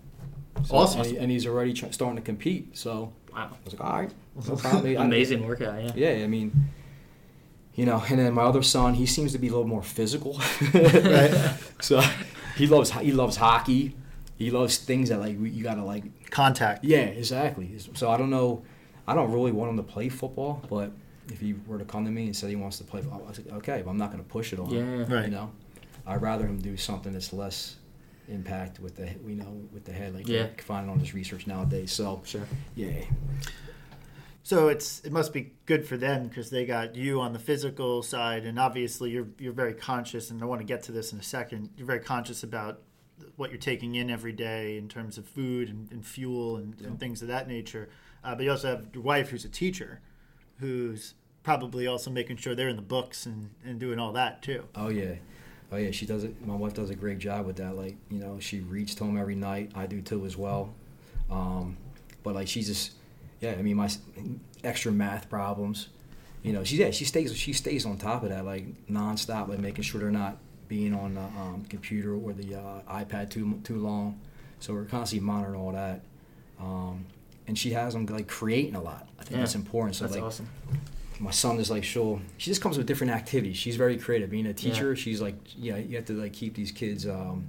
[0.66, 1.00] So, Awesome.
[1.00, 2.76] And, he- and he's already tr- starting to compete.
[2.76, 3.50] So Wow.
[3.52, 4.10] I was like, all right,
[4.48, 4.86] no problem.
[4.98, 5.96] I- Amazing workout.
[5.96, 6.10] Yeah.
[6.12, 6.52] Yeah, I mean,
[7.74, 10.40] you know, and then my other son, he seems to be a little more physical.
[10.74, 11.54] Right.
[11.80, 12.00] So
[12.56, 13.96] he loves he loves hockey.
[14.36, 16.84] He loves things that like you gotta like Contact.
[16.84, 17.76] yeah, exactly.
[17.94, 18.62] So I don't know.
[19.08, 20.92] I don't really want him to play football, but
[21.28, 23.38] if he were to come to me and said he wants to play, I was
[23.38, 25.00] like, okay, but I'm not going to push it on him.
[25.08, 25.14] Yeah.
[25.16, 25.24] Right.
[25.26, 25.50] You know,
[26.06, 27.76] I'd rather him do something that's less
[28.30, 30.42] impact with the you know with the head, like Yeah.
[30.42, 31.92] you can find on this research nowadays.
[31.92, 32.46] So Sure.
[32.74, 33.04] yeah,
[34.42, 38.02] So it's it must be good for them because they got you on the physical
[38.02, 40.30] side, and obviously you're you're very conscious.
[40.30, 41.70] And I want to get to this in a second.
[41.76, 42.80] You're very conscious about
[43.36, 46.98] what you're taking in every day in terms of food and, and fuel and, and
[46.98, 47.88] things of that nature.
[48.24, 50.00] Uh, but you also have your wife, who's a teacher,
[50.58, 54.64] who's probably also making sure they're in the books and, and doing all that too.
[54.74, 55.14] oh yeah.
[55.72, 56.34] Oh yeah, she does it.
[56.46, 57.76] My wife does a great job with that.
[57.76, 59.70] Like you know, she reads to him every night.
[59.74, 60.74] I do too as well.
[61.30, 61.76] Um,
[62.22, 62.92] but like she's just,
[63.40, 63.52] yeah.
[63.52, 63.88] I mean, my
[64.64, 65.88] extra math problems.
[66.42, 69.58] You know, she yeah she stays she stays on top of that like nonstop, like
[69.58, 73.76] making sure they're not being on the um, computer or the uh, iPad too too
[73.78, 74.18] long.
[74.58, 76.02] So we're constantly monitoring all that.
[76.60, 77.06] Um,
[77.46, 79.08] and she has them like creating a lot.
[79.18, 79.38] I think Yeah.
[79.40, 79.96] that's important.
[79.96, 80.48] So That's like awesome.
[81.20, 83.56] My son is like she'll she just comes with different activities.
[83.56, 84.30] She's very creative.
[84.30, 84.94] Being a teacher Yeah.
[85.02, 87.44] she's like yeah you have to like keep these kids um,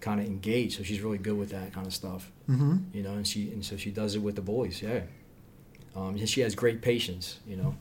[0.00, 0.78] kind of engaged.
[0.78, 2.30] So she's really good with that kind of stuff.
[2.48, 2.76] Mm-hmm.
[2.94, 5.02] you know and she and so she does it with the boys yeah.
[5.94, 7.74] Um, and she has great patience you know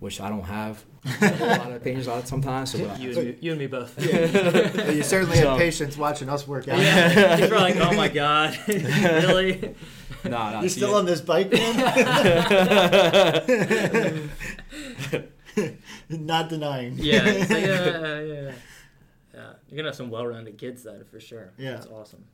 [0.00, 0.84] which I don't have
[1.22, 3.96] a lot of patience on it sometimes so You and me, you and me both.
[4.02, 6.78] you certainly So- have patience watching us work out.
[6.78, 7.38] Yeah.
[7.46, 9.74] You're like, oh my god, really?
[10.24, 11.76] nah, nah, You're see, still on this bike, man.
[16.10, 16.94] Not denying.
[16.98, 17.22] Yeah.
[17.24, 18.52] Like, yeah, yeah.
[19.34, 19.52] Yeah.
[19.68, 21.52] You're gonna have some well-rounded kids then for sure.
[21.58, 21.72] Yeah.
[21.72, 22.24] That's awesome.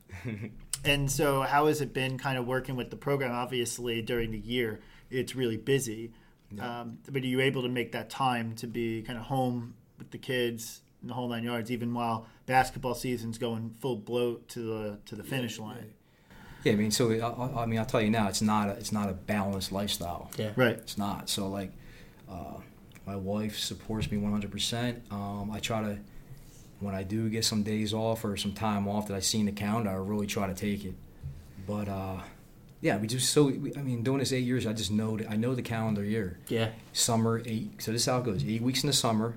[0.84, 3.30] And so, how has it been kind of working with the program?
[3.32, 6.12] Obviously, during the year, it's really busy.
[6.60, 10.10] Um, but are you able to make that time to be kind of home with
[10.10, 14.60] the kids in the whole nine yards, even while basketball season's going full bloat to
[14.60, 15.92] the to the finish line?
[16.64, 18.72] yeah I mean so I, I- I mean I'll tell you now it's not a,
[18.72, 20.52] it's not a balanced lifestyle Yeah.
[20.56, 20.76] Right.
[20.76, 21.28] It's not.
[21.28, 21.72] So like,
[22.30, 22.58] uh,
[23.06, 25.10] my wife supports me 100%.
[25.12, 25.98] Um, I try to,
[26.78, 29.46] when I do get some days off or some time off that I see in
[29.46, 30.94] the calendar, I really try to take it.
[31.66, 32.20] But uh,
[32.82, 35.30] yeah, we just so we, I mean, doing this eight years, I just know that
[35.30, 36.38] I know the calendar year.
[36.48, 36.68] Yeah.
[36.92, 37.80] Summer eight.
[37.80, 39.36] So this is how it goes: eight weeks in the summer,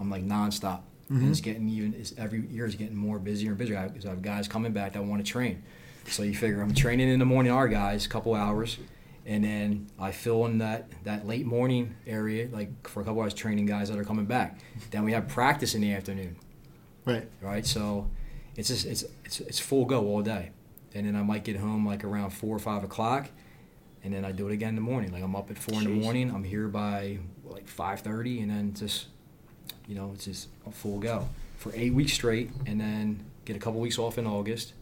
[0.00, 0.80] I'm like nonstop.
[1.10, 1.16] Mm-hmm.
[1.22, 1.94] And it's getting even.
[1.94, 4.94] It's, every year is getting more busier and busier because I have guys coming back
[4.94, 5.62] that want to train.
[6.08, 8.78] So you figure I'm training in the morning, our guys, a couple hours,
[9.26, 13.34] and then I fill in that that late morning area, like for a couple hours,
[13.34, 14.58] training guys that are coming back.
[14.90, 16.36] Then we have practice in the afternoon,
[17.04, 17.28] Right.
[17.42, 17.64] right?
[17.66, 18.08] So
[18.56, 20.50] it's just it's it's it's full go all day,
[20.94, 23.28] and then I might get home like around four or five o'clock,
[24.04, 25.12] and then I do it again in the morning.
[25.12, 26.30] Like I'm up at four in the morning.
[26.34, 29.06] I'm here by like five thirty, and then just
[29.86, 33.58] you know it's just a full go for eight weeks straight, and then get a
[33.58, 34.74] couple weeks off in August,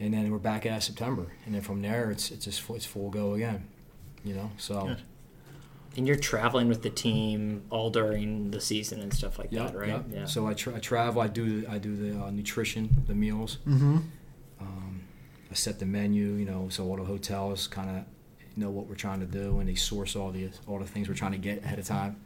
[0.00, 2.86] and then we're back at September, and then from there it's it's just full, it's
[2.86, 3.68] full go again.
[4.24, 5.02] You know, so Good.
[5.96, 9.76] And you're traveling with the team all during the season and stuff like yeah, that,
[9.76, 9.88] right?
[9.88, 10.00] yeah.
[10.12, 10.24] Yeah.
[10.24, 11.22] So I, tra- I travel.
[11.22, 13.58] I do The, I do the uh, nutrition, the meals.
[13.64, 13.98] Mm-hmm.
[15.54, 18.04] I set the menu, you know, so all the hotels kind of
[18.56, 21.14] know what we're trying to do, and they source all the all the things we're
[21.14, 22.16] trying to get ahead of time.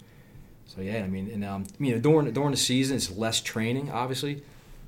[0.65, 3.91] So yeah, I mean, and um, you know, during during the season, it's less training,
[3.91, 4.43] obviously,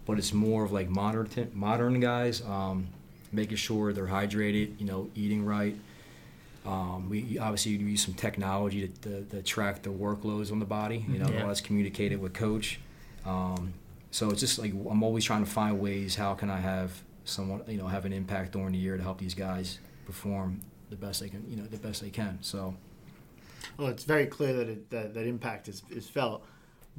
[0.06, 2.86] but it's more of like modern modern guys, um,
[3.30, 5.76] making sure they're hydrated, you know, eating right.
[6.64, 11.04] Um, we obviously use some technology to, to, to track the workloads on the body.
[11.10, 11.42] You know, Yeah.
[11.42, 12.80] all that's communicated with coach.
[13.26, 13.74] Um,
[14.10, 16.16] so it's just like I'm always trying to find ways.
[16.16, 19.18] How can I have someone, you know, have an impact during the year to help
[19.18, 22.38] these guys perform the best they can, you know, the best they can.
[22.40, 22.74] So
[23.76, 26.44] Well, it's very clear that it, that, that impact is, is felt.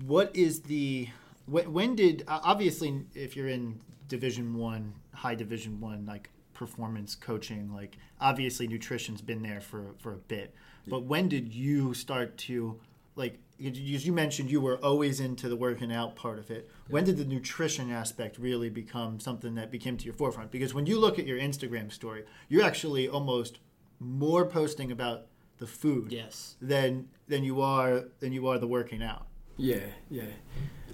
[0.06, 1.10] What is the
[1.46, 7.74] when, when did obviously if you're in Division One, high Division One, like performance coaching,
[7.74, 10.54] like obviously nutrition's been there for for a bit.
[10.88, 12.80] But when did you start to
[13.16, 13.40] like?
[13.64, 16.68] As you mentioned, you were always into the working out part of it.
[16.90, 20.50] When did the nutrition aspect really become something that became to your forefront?
[20.50, 23.60] Because when you look at your Instagram story, you're actually almost
[24.00, 25.28] more posting about
[25.60, 26.56] the food yes.
[26.60, 29.28] than than you are than you are the working out.
[29.58, 30.24] yeah, yeah.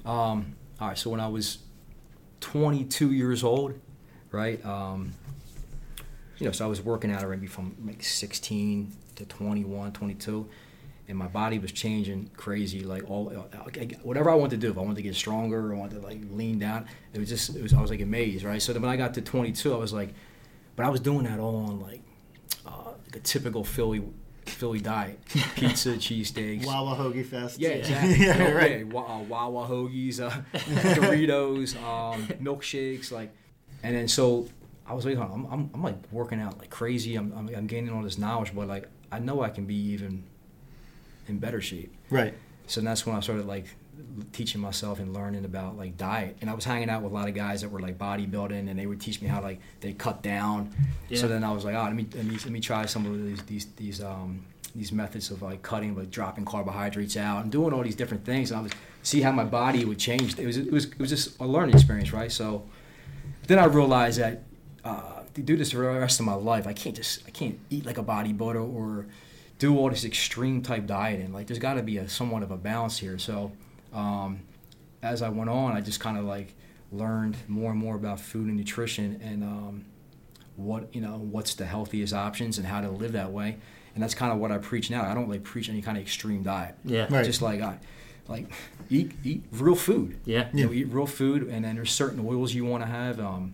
[0.06, 0.97] Um, all right.
[0.97, 1.60] So when I was
[2.41, 3.80] 22 years old,
[4.32, 4.63] right?
[4.65, 5.13] Um,
[6.38, 10.47] you know, so I was working out already from like 16 to 21, 22,
[11.08, 12.82] and my body was changing crazy.
[12.82, 13.26] Like all,
[14.04, 16.20] whatever I wanted to do, if I wanted to get stronger, I wanted to like
[16.32, 18.62] lean down, it was just, it was, I was like amazed, right?
[18.62, 20.13] So then when I got to 22, I was like,
[20.76, 22.02] but I was doing that all on like,
[22.65, 24.04] uh, like a typical Philly,
[24.46, 25.20] Philly diet:
[25.56, 26.65] pizza, cheesesteaks.
[26.65, 27.60] Wawa Hoagie Fest.
[27.60, 28.15] Yeah, exactly.
[28.26, 28.80] yeah, yeah, right.
[28.80, 33.32] yeah, wa- uh, Wawa hoagies, uh, Doritos, um, milkshakes, like,
[33.84, 34.48] and then so
[34.86, 37.15] I was like, I'm, I'm, I'm like working out like crazy.
[37.15, 40.24] I'm, I'm, I'm gaining all this knowledge, but like I know I can be even
[41.27, 41.93] in better shape.
[42.09, 42.33] Right.
[42.67, 43.65] So that's when I started like
[44.31, 46.37] teaching myself and learning about like diet.
[46.41, 48.77] And I was hanging out with a lot of guys that were like bodybuilding, and
[48.77, 50.73] they would teach me how like they cut down.
[51.09, 51.19] Yeah.
[51.19, 53.25] So then I was like, oh, let me let me let me try some of
[53.25, 54.43] these these these um
[54.75, 58.51] these methods of like cutting, like dropping carbohydrates out and doing all these different things.
[58.51, 58.71] And I was
[59.03, 60.37] see how my body would change.
[60.37, 62.31] It was it was it was just a learning experience, right?
[62.31, 62.63] So
[63.47, 64.43] then I realized that
[64.83, 67.59] uh, to do this for the rest of my life, I can't just I can't
[67.69, 69.07] eat like a bodybuilder or
[69.60, 71.34] do all this extreme type dieting.
[71.34, 73.17] Like there's got to be a somewhat of a balance here.
[73.17, 73.52] So
[73.93, 74.41] um,
[75.02, 76.54] as I went on, I just kind of like
[76.91, 79.86] learned more and more about food and nutrition and um,
[80.56, 83.58] what you know what's the healthiest options and how to live that way.
[83.93, 85.10] And that's kind of what I preach now.
[85.10, 86.76] I don't like preach any kind of extreme diet.
[86.86, 87.08] Yeah.
[87.10, 87.26] Right.
[87.26, 87.80] Just like I
[88.28, 88.46] like
[88.89, 90.20] eat eat real food.
[90.26, 90.50] Yeah.
[90.54, 93.54] You know, eat real food, and then there's certain oils you want to have, um,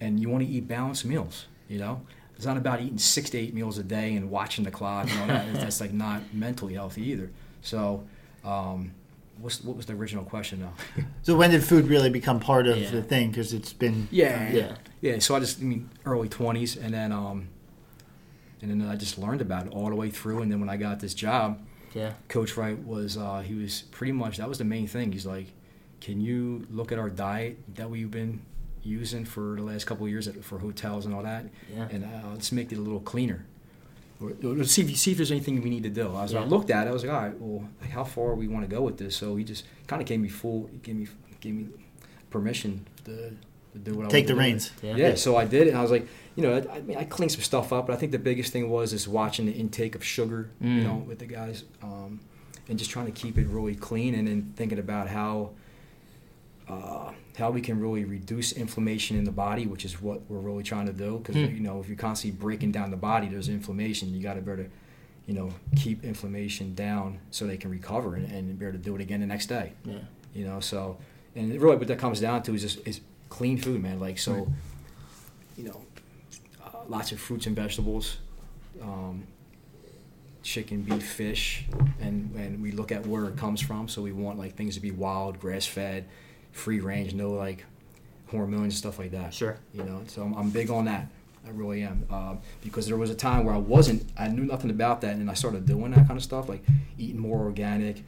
[0.00, 1.46] and you want to eat balanced meals.
[1.68, 2.00] You know,
[2.38, 5.20] it's not about eating six to eight meals a day and watching the clock and
[5.20, 5.52] all that.
[5.54, 7.30] That's like not mentally healthy either.
[7.62, 8.04] So,
[8.44, 8.92] um,
[9.40, 10.72] what's, what was the original question now?
[11.22, 12.90] So when did food really become part of Yeah.
[12.90, 13.28] the thing?
[13.30, 14.76] Because it's been yeah, Yeah.
[15.02, 15.18] yeah.
[15.18, 17.48] So I just, I mean, early twenties, and then, um,
[18.62, 20.40] and then I just learned about it all the way through.
[20.42, 21.60] And then when I got this job,
[21.92, 22.12] Yeah.
[22.28, 25.10] Coach Wright was uh, he was pretty much that was the main thing.
[25.12, 25.48] He's like,
[26.00, 28.40] can you look at our diet that we've been
[28.82, 31.88] using for the last couple of years at, for hotels and all that, Yeah.
[31.90, 33.44] and uh, let's make it a little cleaner.
[34.20, 36.08] Or- or see if, see if there's anything we need to do.
[36.08, 36.90] I was I looked at it.
[36.90, 39.14] I was like, all right, well, how far we want to go with this?
[39.16, 41.06] So he just kind of gave me full, he gave me
[41.40, 41.68] gave me
[42.30, 43.30] permission to,
[43.72, 44.70] to do what I take wanted the reins.
[44.82, 44.96] Yeah.
[44.96, 47.04] Yeah, so I did it, and I was like, you know, I, I mean, I
[47.04, 49.94] cleaned some stuff up, but I think the biggest thing was is watching the intake
[49.94, 50.82] of sugar, you Mm.
[50.82, 52.18] know, with the guys, um,
[52.68, 55.50] and just trying to keep it really clean, and then thinking about how
[56.68, 60.62] uh, how we can really reduce inflammation in the body, which is what we're really
[60.64, 61.18] trying to do.
[61.18, 61.54] Because Hmm.
[61.54, 64.12] you know, if you're constantly breaking down the body, there's inflammation.
[64.12, 64.70] You got to be able to,
[65.26, 68.94] you know, keep inflammation down so they can recover and, and be able to do
[68.96, 69.98] it again the next day Yeah.
[70.34, 70.96] you know so
[71.36, 74.32] and really what that comes down to is just is clean food man like so
[74.32, 74.48] Right.
[75.58, 75.80] you know
[76.64, 78.16] uh, lots of fruits and vegetables
[78.82, 79.24] um,
[80.42, 81.66] chicken, beef, fish,
[82.00, 83.86] and and we look at where it comes from.
[83.88, 86.06] So we want like things to be wild, grass fed,
[86.52, 87.64] free range, no like
[88.30, 89.32] hormones and stuff like that.
[89.32, 89.56] Sure.
[89.72, 91.08] You know, so I'm, I'm big on that.
[91.46, 94.70] I really am uh, because there was a time where I wasn't, I knew nothing
[94.70, 96.62] about that, and I started doing that kind of stuff, like
[96.98, 98.02] eating more organic,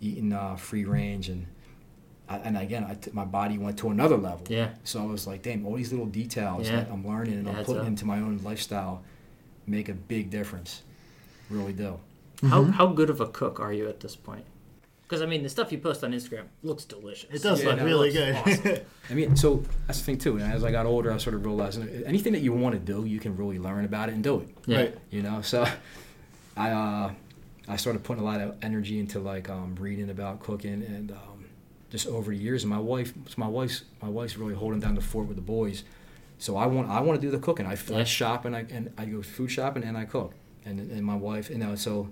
[0.00, 1.46] eating uh, free range, and
[2.28, 4.42] I, and again, I t- my body went to another level.
[4.48, 4.70] Yeah.
[4.84, 6.76] So I was like, damn, all these little details Yeah.
[6.76, 7.86] that I'm learning and I'm putting up.
[7.88, 9.02] into my own lifestyle
[9.66, 10.82] make a big difference.
[11.50, 11.98] Really do.
[12.42, 12.72] How Mm-hmm.
[12.72, 14.44] how good of a cook are you at this point?
[15.06, 17.30] Because I mean, the stuff you post on Instagram looks delicious.
[17.30, 18.34] It does Yeah, look no, really good.
[18.36, 18.76] awesome.
[19.10, 20.38] I mean, so that's the thing too.
[20.38, 23.04] And as I got older, I sort of realized anything that you want to do,
[23.04, 24.48] you can really learn about it and do it.
[24.66, 24.78] Yeah.
[24.78, 24.98] Right.
[25.10, 25.66] You know, so
[26.56, 27.12] I uh,
[27.68, 31.44] I started putting a lot of energy into like um, reading about cooking and um,
[31.90, 32.62] just over the years.
[32.64, 35.84] And my wife, my wife's my wife's really holding down the fort with the boys.
[36.38, 37.66] So I want I want to do the cooking.
[37.66, 37.98] I, Yeah.
[37.98, 40.32] I shop and I and I go food shopping and I cook.
[40.64, 42.08] And and my wife, you know, so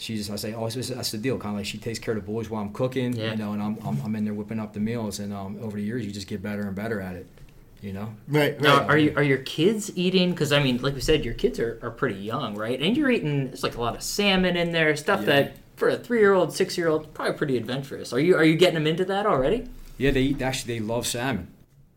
[0.00, 1.38] she's I say oh that's that's the deal.
[1.38, 3.12] Kind of like she takes care of the boys while I'm cooking.
[3.12, 3.32] Yeah.
[3.32, 5.20] You know, and I'm, I'm I'm in there whipping up the meals.
[5.20, 7.26] And um, over the years, you just get better and better at it.
[7.82, 8.12] You know.
[8.28, 8.60] right, right.
[8.60, 10.32] Now, are you are your kids eating?
[10.32, 12.78] Because I mean, like we said, your kids are, are pretty young, right?
[12.80, 15.26] And you're eating it's like a lot of salmon in there, stuff Yeah.
[15.26, 18.12] that for a three year old, six year old, probably pretty adventurous.
[18.12, 19.66] Are you are you getting them into that already?
[19.96, 20.42] Yeah, they eat.
[20.42, 21.48] Actually, they love salmon.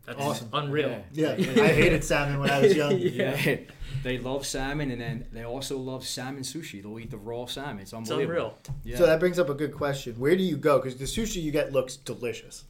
[0.06, 0.48] That's Awesome.
[0.52, 1.02] unreal.
[1.12, 2.98] yeah, I hated salmon when I was young.
[2.98, 3.56] Yeah.
[4.02, 6.82] they love salmon, and then they also love salmon sushi.
[6.82, 7.78] They'll eat the raw salmon.
[7.80, 8.58] It's It's unreal.
[8.84, 8.98] Yeah.
[8.98, 10.14] So that brings up a good question.
[10.18, 10.78] Where do you go?
[10.78, 12.64] Because the sushi you get looks delicious.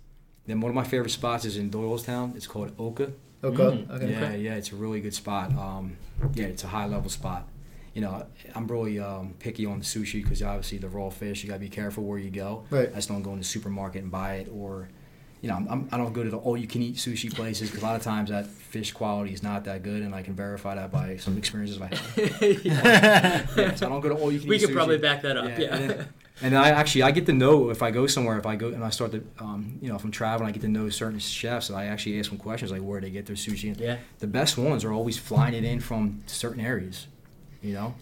[0.47, 2.37] then one of my favorite spots is in Doylestown.
[2.37, 3.13] It's called Oka.
[3.43, 3.63] Okay.
[3.63, 4.11] Mm, okay.
[4.11, 5.51] Yeah, yeah, it's a really good spot.
[5.57, 5.97] Um,
[6.35, 7.49] yeah, it's a high level spot.
[7.95, 11.49] You know, I'm really um, picky on the sushi because obviously the raw fish, you
[11.49, 12.65] gotta be careful where you go.
[12.71, 12.91] Right.
[12.91, 14.89] I just don't go in the supermarket and buy it, or,
[15.45, 17.83] you know, I'm, I don't go to the all you can eat sushi places because
[17.83, 20.75] a lot of times that fish quality is not that good, and I can verify
[20.75, 22.65] that by some experiences I have.
[22.65, 24.73] yeah, so I don't go to all you can We could sushi.
[24.75, 25.59] probably back that up.
[25.59, 25.75] Yeah.
[25.77, 26.09] And, then-
[26.43, 28.83] and I actually I get to know if I go somewhere if I go and
[28.83, 31.69] I start to um, you know if I'm traveling I get to know certain chefs
[31.69, 33.69] and I actually ask them questions like where they get their sushi.
[33.69, 33.99] And yeah.
[34.19, 37.07] The best ones are always flying it in from certain areas,
[37.63, 37.95] you know.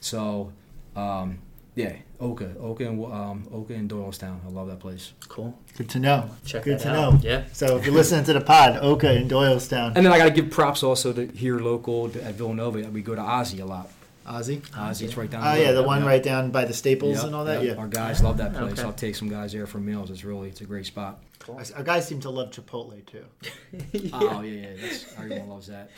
[0.00, 0.52] So
[0.96, 1.38] um,
[1.78, 4.44] yeah, Oka, Oka and um, Oka and Doylestown.
[4.44, 5.12] I love that place.
[5.28, 5.56] Cool.
[5.76, 6.28] Good to know.
[6.44, 7.14] Check Good that to out.
[7.14, 7.20] know.
[7.22, 7.44] Yeah.
[7.52, 10.30] So if you're listening to the pod, Oka in Doylestown, And then I got to
[10.30, 12.80] give props also to here local to, at Villanova.
[12.90, 13.88] We go to Ozzy a lot.
[14.26, 14.60] Ozzy.
[14.72, 15.42] Ozzy, it's right down.
[15.46, 16.08] Oh yeah, the one Yeah.
[16.08, 17.62] right down by the Staples Yep, and all that.
[17.62, 17.76] yep.
[17.76, 17.80] Yeah.
[17.82, 18.72] Our guys love that place.
[18.72, 18.82] Okay.
[18.82, 20.10] I'll take some guys there for meals.
[20.10, 21.20] It's really it's a great spot.
[21.38, 21.60] Cool.
[21.76, 23.24] Our guys seem to love Chipotle too.
[24.12, 24.68] Oh yeah, yeah.
[24.80, 25.88] That's, everyone loves that.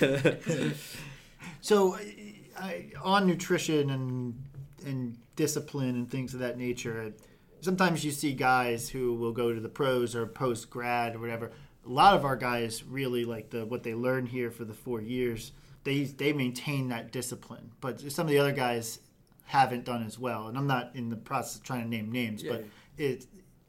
[1.60, 1.96] So,
[2.58, 4.34] I, on nutrition and
[4.88, 7.10] and discipline and things of that nature, uh,
[7.60, 11.52] sometimes you see guys who will go to the pros or post grad or whatever.
[11.86, 15.00] A lot of our guys really like the what they learn here for the four
[15.00, 15.52] years.
[15.84, 18.98] They they maintain that discipline, but some of the other guys
[19.44, 20.48] haven't done as well.
[20.48, 22.52] And I'm not in the process of trying to name names, Yeah.
[22.52, 22.64] but
[22.98, 23.26] it.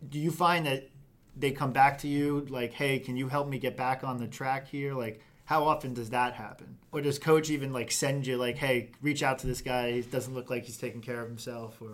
[0.09, 0.89] Do you find that
[1.35, 4.27] they come back to you like, "Hey, can you help me get back on the
[4.27, 6.77] track here?" Like, how often does that happen?
[6.91, 9.93] Or does coach even like send you like, "Hey, reach out to this guy.
[9.93, 11.93] He doesn't look like he's taking care of himself." Or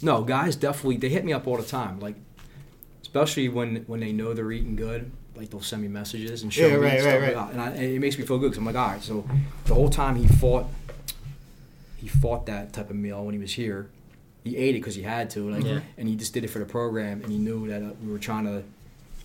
[0.00, 2.00] No, guys definitely they hit me up all the time.
[2.00, 2.16] Like
[3.02, 6.68] especially when when they know they're eating good, like they'll send me messages and show
[6.68, 7.46] Yeah, me right, stuff right, like right.
[7.46, 7.52] that.
[7.52, 9.02] And, I, and it makes me feel good because I'm like, all right.
[9.02, 9.26] So
[9.66, 10.64] the whole time he fought,
[11.98, 13.90] he fought that type of meal when he was here.
[14.42, 15.80] He ate it because he had to, like, Yeah.
[15.98, 17.20] and he just did it for the program.
[17.22, 18.62] And he knew that uh, we were trying to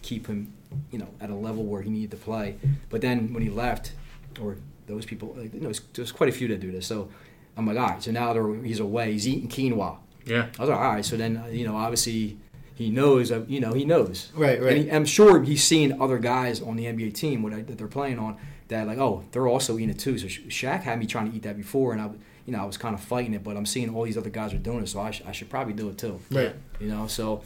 [0.01, 0.53] keep him,
[0.91, 2.55] you know, at a level where he needed to play.
[2.89, 3.93] But then when he left,
[4.41, 6.87] or those people, like, you know, there's, there's quite a few that do this.
[6.87, 7.09] So
[7.57, 8.03] I'm like, all right.
[8.03, 8.33] So now
[8.63, 9.11] he's away.
[9.13, 9.97] He's eating quinoa.
[10.25, 10.47] Yeah.
[10.57, 11.05] I was like, all right.
[11.05, 12.37] So then, you know, obviously
[12.75, 14.31] he knows, uh, you know, he knows.
[14.35, 17.61] right, And he, I'm sure he's seen other guys on the NBA team what I,
[17.61, 18.37] that they're playing on
[18.69, 20.17] that like, oh, they're also eating it too.
[20.17, 22.05] So Sha- Shack had me trying to eat that before, and I,
[22.45, 24.53] you know, I was kind of fighting it, but I'm seeing all these other guys
[24.53, 26.19] are doing it, so I, sh- I should probably do it too.
[26.31, 27.43] right, You know, so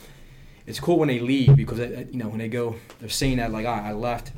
[0.68, 3.51] it's cool when they leave because uh, you know when they go, they're saying that
[3.51, 4.32] like, all right, I left.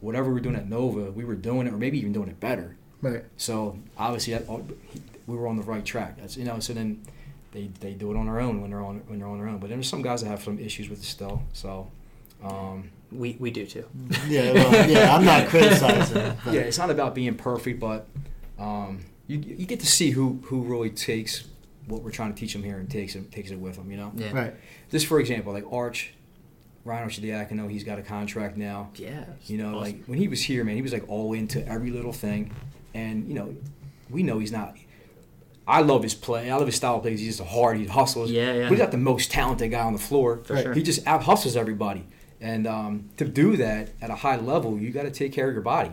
[0.00, 2.40] Whatever we were doing at Nova, we were doing it, or maybe even doing it
[2.40, 2.76] better.
[3.02, 3.24] right.
[3.36, 4.48] So obviously, that,
[5.26, 6.16] we were on the right track.
[6.18, 6.58] That's you know.
[6.60, 7.02] So then
[7.52, 9.58] they, they do it on their own when they're on when they're on their own.
[9.58, 11.42] But then there's some guys that have some issues with it still.
[11.52, 11.90] So
[12.42, 13.84] um, We we do too.
[14.28, 15.14] Yeah, well, yeah.
[15.14, 16.14] I'm not criticizing.
[16.44, 18.06] but- yeah, it's not about being perfect, but
[18.58, 21.44] um, you you get to see who who really takes
[21.90, 23.90] what we're trying to teach them here and takes it takes it with them.
[23.90, 24.12] You know.
[24.16, 24.32] Yeah.
[24.32, 24.54] Right.
[24.90, 26.12] Just for example, like Arch,
[26.84, 28.90] Ryan Arcidiacono, I know he's got a contract now.
[28.94, 29.24] Yeah.
[29.46, 29.80] You know, Awesome.
[29.82, 32.52] like when he was here, man, he was like all into every little thing,
[32.94, 33.54] and you know,
[34.08, 34.76] we know he's not.
[35.68, 36.50] I love his play.
[36.50, 37.12] I love his style of play.
[37.12, 37.76] He's just a hard.
[37.76, 38.30] He hustles.
[38.30, 38.62] Yeah, yeah.
[38.62, 40.40] But he's not the most talented guy on the floor.
[40.44, 40.62] For Right.
[40.64, 40.72] sure.
[40.74, 42.06] He just out hustles everybody,
[42.40, 45.52] and um, to do that at a high level, you got to take care of
[45.54, 45.92] your body.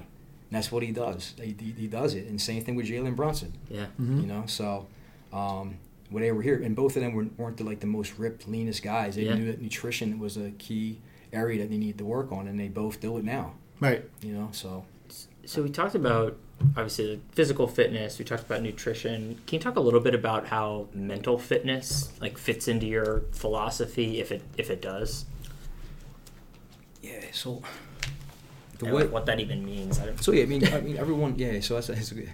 [0.50, 1.34] that's what he does.
[1.40, 2.26] He, he, he does it.
[2.28, 3.52] And same thing with Jalen Brunson.
[3.70, 3.88] Yeah.
[4.00, 4.88] You know, so
[5.34, 5.76] um,
[6.10, 8.48] when they were here, and both of them were, weren't the, like the most ripped,
[8.48, 9.16] leanest guys.
[9.16, 9.36] They Yeah.
[9.36, 11.00] knew that nutrition was a key
[11.34, 13.54] area that they needed to work on, and they both do it now.
[13.80, 14.04] Right.
[14.22, 14.86] You know, so
[15.46, 16.38] So we talked about
[16.76, 18.20] obviously the physical fitness.
[18.20, 19.40] We talked about nutrition.
[19.48, 24.20] Can you talk a little bit about how mental fitness like fits into your philosophy,
[24.20, 25.26] if it if it does,
[27.02, 27.22] yeah.
[27.32, 27.62] So
[28.80, 30.00] the and way like, what that even means?
[30.00, 31.60] I don't, So yeah, I mean, I mean, everyone, yeah.
[31.62, 32.32] So that's, that's good.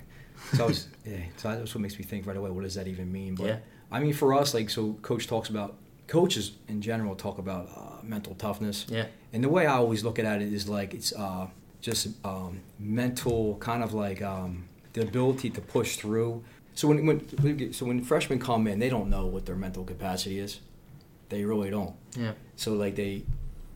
[0.54, 1.18] So I was, yeah.
[1.38, 2.50] So that's what makes me think right away.
[2.50, 3.36] What does that even mean?
[3.36, 3.58] But Yeah.
[3.92, 5.76] I mean, for us, like, so coach talks about
[6.08, 9.06] coaches in general talk about uh, mental toughness, yeah.
[9.32, 11.48] and the way I always look at it is like it's uh,
[11.80, 16.44] just um, mental, kind of like um, the ability to push through.
[16.76, 20.40] So when, when so when freshmen come in, they don't know what their mental capacity
[20.40, 20.60] is.
[21.30, 21.96] They really don't.
[22.18, 22.34] Yeah.
[22.56, 23.24] So like they,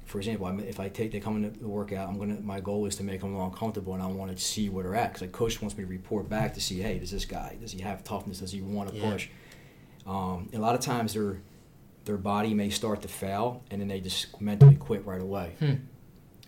[0.08, 2.96] for example, if I take they come into the workout, I'm gonna my goal is
[2.96, 5.32] to make them more uncomfortable, and I want to see where they're at because like
[5.34, 8.04] coach wants me to report back to see, hey, does this guy does he have
[8.04, 8.40] toughness?
[8.40, 9.12] Does he want to Yeah.
[9.12, 9.30] push?
[10.08, 11.38] Um, a lot of times their
[12.06, 15.52] their body may start to fail, and then they just mentally quit right away.
[15.60, 15.74] Hmm.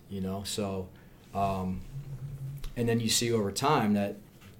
[0.08, 0.88] You know, so
[1.34, 1.82] um,
[2.76, 4.16] and then you see over time that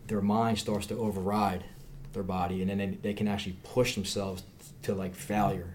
[0.07, 1.64] their mind starts to override
[2.12, 4.42] their body, and then they, they can actually push themselves
[4.82, 5.70] to like failure,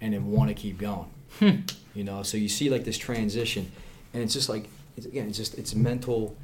[0.00, 1.06] and then want to keep going
[1.38, 1.60] Hmm.
[1.94, 2.22] You know?
[2.22, 3.70] So you see like this transition
[4.14, 6.36] and it's just like it's, again it's just it's mental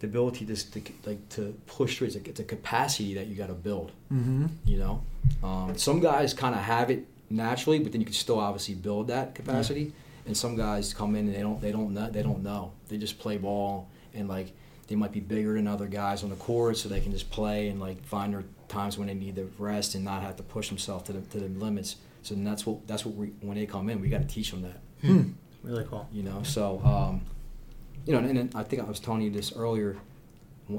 [0.00, 3.34] the ability to, to like to push through it's a, it's a capacity that you
[3.34, 4.46] got to build Mm-hmm.
[4.64, 5.02] you know?
[5.42, 9.08] Um, some guys kind of have it naturally but then you can still obviously build
[9.08, 9.92] that capacity
[10.26, 12.72] and some guys come in and they don't they don't know they don't know.
[12.88, 14.52] They just play ball and like
[14.88, 17.68] they might be bigger than other guys on the court so they can just play
[17.68, 20.68] and like find their times when they need the rest and not have to push
[20.68, 21.96] themselves to the, to the limits
[22.26, 24.50] so then that's what that's what we when they come in we got to teach
[24.50, 25.32] them that Hmm.
[25.62, 26.08] Really cool.
[26.12, 27.22] you know so um,
[28.06, 29.96] you know and, then i think i was telling you this earlier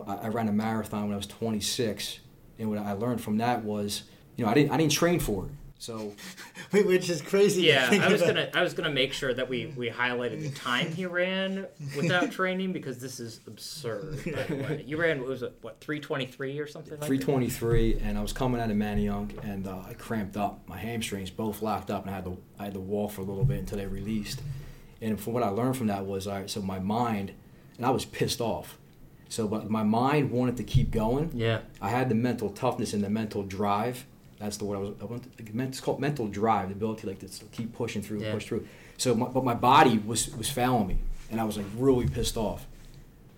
[0.07, 2.19] I, I ran a marathon when i was 26
[2.59, 4.03] and what i learned from that was
[4.35, 6.13] you know i didn't i didn't train for it so
[6.71, 7.63] Which is crazy.
[7.63, 8.35] Yeah, think I was about.
[8.35, 12.31] gonna I was gonna make sure that we we highlighted the time he ran without
[12.39, 14.23] training because this is absurd.
[14.25, 17.07] By the way, you ran what was it what three twenty three or something like
[17.07, 21.29] 323 and i was coming out of manayunk and uh, i cramped up my hamstrings
[21.29, 23.59] both locked up and i had to i had to walk for a little bit
[23.59, 24.41] until they released
[25.01, 27.31] and from what i learned from that was all right so my mind
[27.77, 28.77] and i was pissed off
[29.29, 33.03] so but my mind wanted to keep going Yeah, I had the mental toughness and
[33.03, 34.05] the mental drive.
[34.39, 34.93] That's the word I was.
[35.01, 38.33] I want to, it's called mental drive, the ability like to keep pushing through, Yeah.
[38.33, 38.67] push through.
[38.97, 40.97] So, my, but my body was was failing me,
[41.31, 42.67] and I was like really pissed off.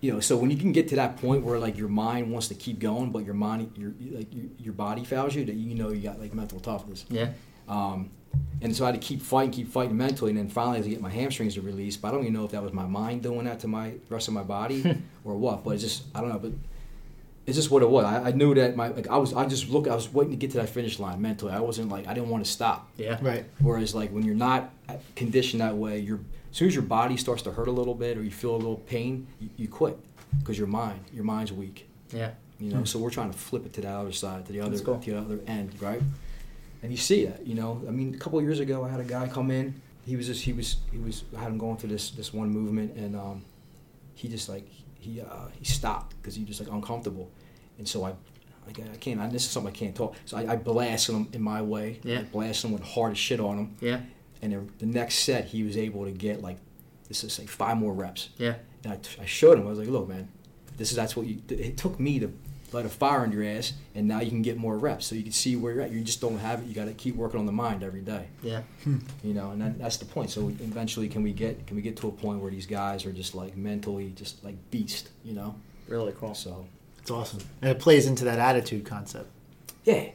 [0.02, 2.48] You know, so when you can get to that point where like your mind wants
[2.48, 5.74] to keep going, but your mind, your like your, your body fails you, that you
[5.74, 7.04] know you got like mental toughness.
[7.10, 7.28] yeah,
[7.68, 8.10] Um,
[8.62, 10.84] and so I had to keep fighting, keep fighting mentally, and then finally I had
[10.84, 11.96] to get my hamstrings to release.
[11.98, 14.28] But I don't even know if that was my mind doing that to my rest
[14.28, 15.64] of my body or what.
[15.64, 16.38] But it's just I don't know.
[16.38, 16.52] But
[17.46, 18.04] it's just what it was.
[18.04, 20.36] I, I knew that my like I was I just look I was waiting to
[20.36, 21.52] get to that finish line mentally.
[21.52, 22.88] I wasn't like I didn't want to stop.
[22.96, 23.18] yeah.
[23.20, 23.44] Right.
[23.60, 24.70] Whereas like when you're not
[25.16, 26.20] conditioned that way, you're
[26.50, 28.56] as soon as your body starts to hurt a little bit or you feel a
[28.56, 29.96] little pain, you, you quit
[30.38, 31.88] because your mind your mind's weak.
[32.12, 34.60] Yeah, You know, so we're trying to flip it to the other side, to the
[34.60, 34.98] other, cool.
[34.98, 36.02] to the other end, right?
[36.82, 37.80] And you see that, you know.
[37.86, 39.80] I mean, a couple of years ago, I had a guy come in.
[40.06, 42.48] He was just, he was, he was, I had him going through this, this one
[42.50, 43.44] movement, and um,
[44.14, 44.66] he just like,
[45.00, 47.30] he, uh, he stopped because he just like uncomfortable,
[47.78, 48.14] and so I,
[48.66, 49.20] like, I can't.
[49.20, 50.14] I, this is something I can't talk.
[50.26, 52.00] So I, I blasted him in my way.
[52.04, 52.20] Yeah.
[52.20, 54.00] I blasted him with hard as shit on him, yeah,
[54.42, 56.58] and then the next set, he was able to get like,
[57.08, 58.28] this is like five more reps.
[58.38, 59.66] yeah, And I, t- I showed him.
[59.66, 60.28] I was like, "Look, man,
[60.76, 62.32] this is that's what you." It took me to
[62.74, 65.22] light a fire in your ass, and now you can get more reps, so you
[65.22, 65.90] can see where you're at.
[65.90, 66.66] You just don't have it.
[66.66, 68.62] You got to keep working on the mind every day, yeah.
[69.24, 69.50] you know.
[69.50, 70.30] And that, that's the point.
[70.30, 73.12] So eventually, can we get can we get to a point where these guys are
[73.12, 75.54] just like mentally just like beast, you know?
[75.88, 76.34] Really cool.
[76.34, 76.66] So
[77.00, 77.40] It's awesome.
[77.62, 79.28] And it plays into that attitude concept.
[79.84, 80.10] yeah,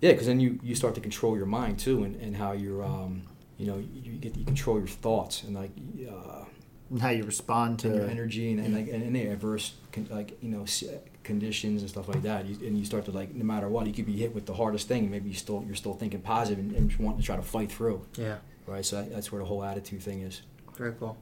[0.00, 2.82] yeah, because then you you start to control your mind too, and, and how you're
[2.84, 3.22] um
[3.58, 5.70] you know you get you control your thoughts and like.
[6.10, 6.44] Uh,
[6.92, 10.08] And how you respond to and your energy and, and like and any adverse con-
[10.10, 10.82] like you know s-
[11.22, 13.92] conditions and stuff like that you, and you start to like no matter what you
[13.92, 16.74] could be hit with the hardest thing maybe you still you're still thinking positive and,
[16.74, 19.62] and wanting to try to fight through Yeah, right so that, that's where the whole
[19.62, 20.42] attitude thing is
[20.80, 21.18] very cool.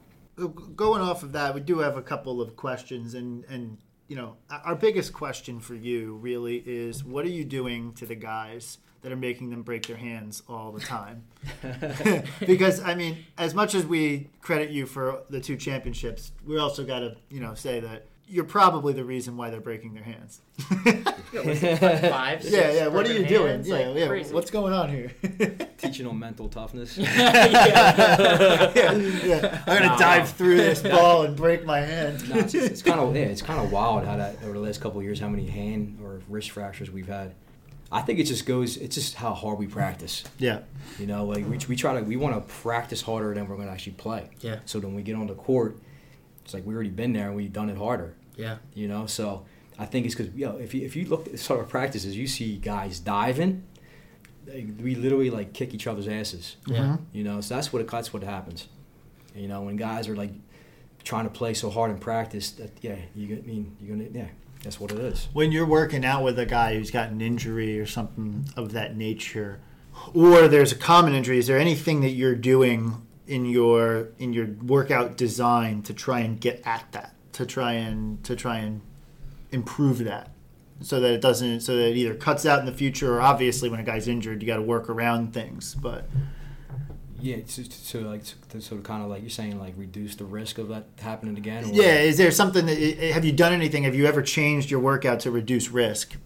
[0.75, 3.77] going off of that, we do have a couple of questions, and and
[4.07, 8.15] you know, our biggest question for you really is, what are you doing to the
[8.15, 11.25] guys that are making them break their hands all the time?
[12.39, 16.85] because I mean, as much as we credit you for the two championships, we also
[16.85, 20.41] got to you know say that you're probably the reason why they're breaking their hands.
[20.59, 22.87] Five, six yeah, yeah.
[22.87, 23.47] What are you broken doing?
[23.47, 24.07] hands, Yeah, like, yeah.
[24.07, 24.33] crazy.
[24.33, 25.11] What's going on here?
[25.77, 26.97] Teaching them mental toughness.
[26.97, 27.07] yeah,
[29.25, 29.63] yeah.
[29.67, 29.97] I'm gonna Nah.
[29.97, 32.27] dive through this ball and break my hand.
[32.29, 34.81] no, it's, it's kind of yeah, it's kind of wild how that over the last
[34.81, 37.33] couple of years, how many hand or wrist fractures we've had.
[37.91, 38.77] I think it just goes.
[38.77, 40.23] It's just how hard we practice.
[40.37, 40.59] Yeah,
[40.99, 43.67] You know, like we, we try to we want to practice harder than we're going
[43.67, 44.29] to actually play.
[44.41, 44.59] Yeah.
[44.65, 45.77] So then we get on the court,
[46.45, 48.13] it's like we already been there and we've done it harder.
[48.39, 48.57] Yeah.
[48.73, 49.45] You know, so
[49.77, 52.15] I think it's because you know if you if you look at sort of practices,
[52.17, 53.63] you see guys diving.
[54.45, 56.55] they- We literally like kick each other's asses.
[56.65, 56.77] Yeah.
[56.79, 57.03] Mm-hmm.
[57.17, 58.67] You know, so that's what it, that's what happens.
[59.35, 60.31] You know, when guys are like
[61.03, 64.27] trying to play so hard in practice, that yeah, you I mean you're gonna yeah,
[64.63, 65.27] that's what it is.
[65.33, 68.95] when you're working out with a guy who's got an injury or something of that
[68.97, 69.59] nature,
[70.13, 74.47] or there's a common injury, is there anything that you're doing in your in your
[74.63, 78.81] workout design to try and get at that, to try and to try and
[79.51, 80.29] improve that,
[80.81, 83.69] so that it doesn't, so that it either cuts out in the future, or obviously
[83.69, 86.09] when a guy's injured, you got to work around things, but
[87.21, 90.25] Yeah, so, so like to sort of kind of like you're saying like reduce the
[90.25, 91.63] risk of that happening again.
[91.63, 92.77] Or yeah, is there something that
[93.13, 93.83] have you done anything?
[93.83, 96.17] Have you ever changed your workout to reduce risk?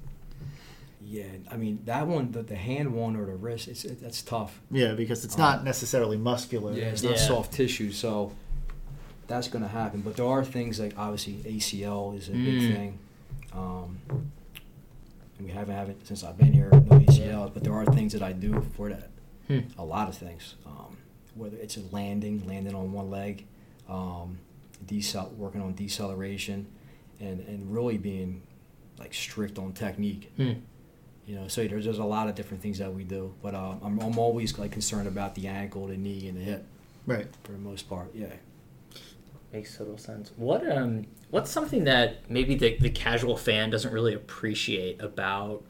[1.06, 4.24] Yeah, I mean that one, the, the hand one or the wrist, it's it, that's
[4.24, 4.60] tough.
[4.72, 6.74] Yeah, because it's Um, not necessarily muscular.
[6.74, 7.28] Yeah, it's not Yeah.
[7.28, 8.32] soft tissue, so
[9.28, 10.02] that's going to happen.
[10.02, 12.76] But there are things like obviously ACL is a big Mm.
[12.76, 13.00] thing.
[13.54, 17.86] Um, and we haven't had it since I've been here, no ACLs, but there are
[17.86, 19.10] things that I do for that.
[19.48, 19.60] Hmm.
[19.78, 20.98] A lot of things, um,
[21.36, 23.46] whether it's a landing, landing on one leg,
[23.90, 24.40] um,
[24.86, 26.66] decel- working on deceleration,
[27.20, 28.42] and and really being
[28.98, 30.32] like strict on technique.
[30.38, 30.54] Hmm.
[31.26, 33.80] You know, so there's, there's a lot of different things that we do, but um,
[33.84, 36.66] I'm, I'm always like concerned about the ankle, the knee, and the hip
[37.06, 37.28] Right.
[37.44, 38.14] for the most part.
[38.14, 38.34] Yeah.
[39.54, 40.32] Makes total sense.
[40.36, 45.64] What um what's something that maybe the, the casual fan doesn't really appreciate about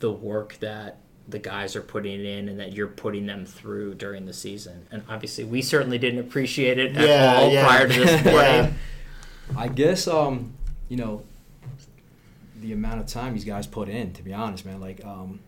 [0.00, 4.26] the work that the guys are putting in and that you're putting them through during
[4.26, 4.86] the season?
[4.90, 7.66] And obviously we certainly didn't appreciate it at Yeah, all yeah.
[7.66, 8.70] prior to this Yeah.
[9.56, 10.52] I guess um,
[10.90, 11.22] you know,
[12.60, 14.12] the amount of time these guys put in.
[14.12, 15.40] To be honest, man, like um,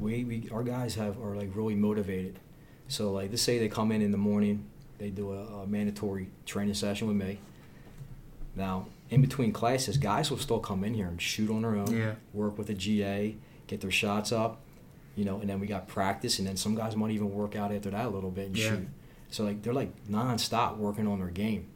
[0.00, 2.38] we we our guys have are like really motivated.
[2.88, 4.66] So like, let's say they come in in the morning,
[5.02, 7.38] they do a, a mandatory training session with me.
[8.54, 11.94] Now, in between classes, guys will still come in here and shoot on their own.
[11.94, 12.14] Yeah.
[12.32, 13.34] Work with a GA,
[13.66, 14.60] get their shots up,
[15.16, 17.72] you know, and then we got practice, and then some guys might even work out
[17.72, 18.68] after that a little bit and Yeah.
[18.70, 18.88] shoot.
[19.30, 21.66] So like they're like nonstop working on their game,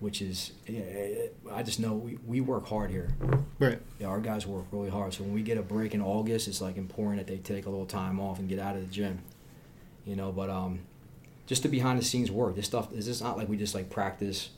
[0.00, 0.52] which is
[1.52, 3.10] I just know we, we work hard here.
[3.58, 3.78] Right.
[3.98, 5.12] Yeah, our guys work really hard.
[5.12, 7.70] So when we get a break in August, it's like important that they take a
[7.70, 9.20] little time off and get out of the gym.
[10.06, 10.80] You know, but um,
[11.50, 12.54] just the behind the scenes work.
[12.54, 14.50] This stuff is just not like we just like practice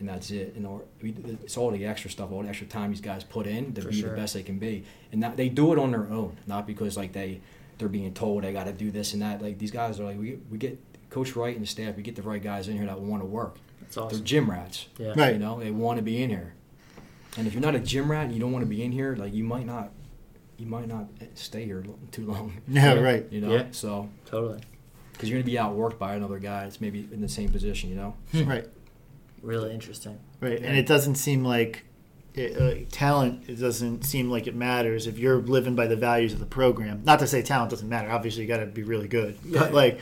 [0.00, 0.54] and that's it.
[0.56, 3.74] You know, it's all the extra stuff, all the extra time these guys put in
[3.74, 4.10] to For be sure.
[4.10, 6.96] the best they can be, and that, they do it on their own, not because
[6.96, 7.42] like they
[7.76, 9.42] they're being told they got to do this and that.
[9.42, 10.78] Like these guys are like we we get
[11.10, 13.26] Coach Wright and the staff, we get the right guys in here that want to
[13.26, 13.56] work.
[13.82, 14.18] That's awesome.
[14.18, 14.86] They're gym rats.
[14.98, 15.12] Yeah.
[15.16, 15.34] Right.
[15.34, 16.54] You know, they want to be in here.
[17.36, 19.14] And if you're not a gym rat and you don't want to be in here,
[19.16, 19.90] like you might not,
[20.58, 22.60] you might not stay here too long.
[22.68, 23.00] Yeah, Yeah.
[23.10, 23.26] right.
[23.30, 23.66] You know, Yeah.
[23.70, 24.60] so Totally.
[25.18, 27.90] Because you're gonna be outworked by another guy that's maybe in the same position.
[27.90, 28.14] You know.
[28.44, 28.66] Right.
[29.42, 30.18] Really interesting.
[30.40, 30.60] Right.
[30.60, 30.68] Yeah.
[30.68, 31.84] And it doesn't seem like
[32.34, 33.48] it, uh, talent.
[33.48, 37.02] It doesn't seem like it matters if you're living by the values of the program.
[37.04, 38.10] Not to say talent doesn't matter.
[38.10, 39.36] Obviously, you got to be really good.
[39.44, 40.00] But like,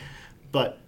[0.53, 0.79] but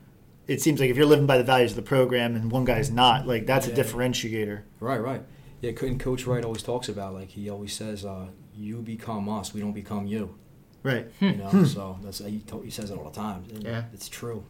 [0.46, 2.90] it seems like if you're living by the values of the program and one guy's
[2.90, 4.62] not, like that's a differentiator.
[4.80, 5.22] Right, right.
[5.60, 9.52] Yeah, and Coach Wright always talks about like he always says, uh, "You become us,
[9.52, 10.36] we don't become you."
[10.82, 11.06] Right.
[11.20, 13.44] You know, so that's he, to- he says it all the time.
[13.58, 13.84] Yeah.
[13.92, 14.44] it's true.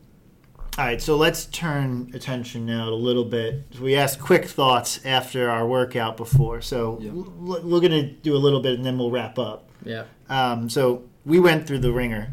[0.76, 3.64] All right, so let's turn attention now a little bit.
[3.80, 7.10] We asked quick thoughts after our workout before, so Yeah.
[7.10, 7.32] l-
[7.64, 9.68] we're going to do a little bit and then we'll wrap up.
[9.84, 10.04] Yeah.
[10.28, 12.32] Um, so we went through the ringer,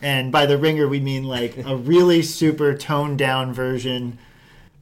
[0.00, 4.18] and by the ringer we mean like a really super toned down version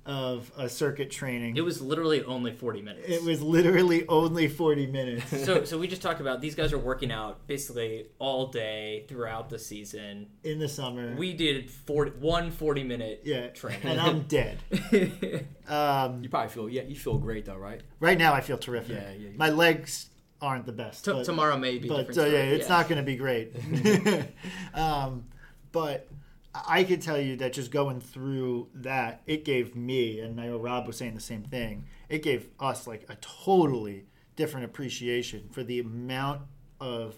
[0.04, 1.56] of a circuit training.
[1.56, 3.08] It was literally only 40 minutes.
[3.08, 5.28] It was literally only forty minutes.
[5.44, 9.48] so so we just talked about these guys are working out basically all day throughout
[9.48, 10.28] the season.
[10.42, 11.14] in the summer.
[11.14, 13.82] We did 40, one 40 minute yeah, training.
[13.84, 14.58] and I'm dead.
[15.68, 17.80] Um, You probably feel yeah, you feel great though, right?
[18.00, 18.96] right now I feel terrific.
[18.96, 19.36] Yeah, yeah, yeah.
[19.36, 20.10] My legs
[20.42, 21.04] aren't the best.
[21.04, 22.32] T- but- tomorrow may be but uh, yeah, story.
[22.32, 23.54] it's not going to be great.
[24.74, 25.24] um,
[25.70, 26.08] but
[26.54, 30.58] I could tell you that just going through that, it gave me, and I know
[30.58, 31.86] Rob was saying the same thing.
[32.10, 34.04] It gave us like a totally
[34.36, 36.42] different appreciation for the amount
[36.80, 37.16] of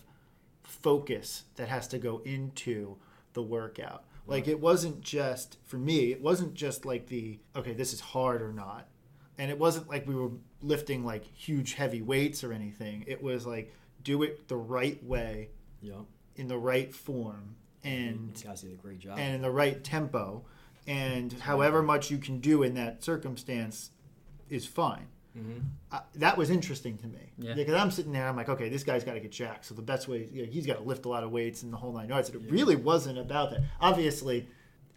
[0.62, 2.96] focus that has to go into
[3.32, 4.04] the workout.
[4.26, 6.12] Like it wasn't just for me.
[6.12, 8.88] It wasn't just like the okay, this is hard or not.
[9.36, 10.30] and it wasn't like we were
[10.62, 13.04] lifting like huge heavy weights or anything.
[13.06, 15.50] It was like do it the right way
[15.82, 16.02] Yeah.
[16.36, 19.18] in the right form and You guys did a great job.
[19.18, 20.44] and in the right tempo.
[20.86, 23.90] And however much you can do in that circumstance
[24.50, 25.06] is fine.
[25.34, 25.58] Hmm
[25.90, 27.32] uh, that was interesting to me.
[27.38, 27.54] Yeah.
[27.54, 29.64] because i'm sitting there i'm like okay this guy's got to get jacked.
[29.66, 31.72] So the best way you know, he's got to lift a lot of weights and
[31.72, 32.28] the whole nine yards.
[32.30, 33.60] And it really wasn't about that.
[33.80, 34.48] Obviously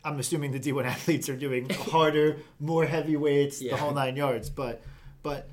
[0.04, 3.72] i'm assuming the d1 athletes are doing harder more heavy weights Yeah.
[3.72, 4.50] the whole nine yards.
[4.50, 4.82] But
[5.24, 5.50] but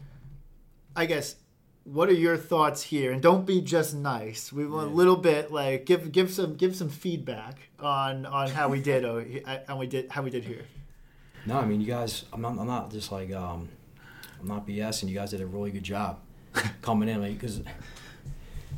[0.96, 1.36] i guess
[1.84, 5.52] what are your thoughts here and don't be just nice we want a little bit
[5.52, 9.24] like give give some give some feedback on on how we did or
[9.68, 10.64] how we did how we did here
[11.46, 12.24] No, I mean you guys.
[12.32, 12.56] I'm not.
[12.58, 13.30] I'm not just like.
[13.32, 13.68] Um,
[14.40, 15.08] I'm not BSing.
[15.08, 16.20] You guys did a really good job
[16.82, 17.60] coming in because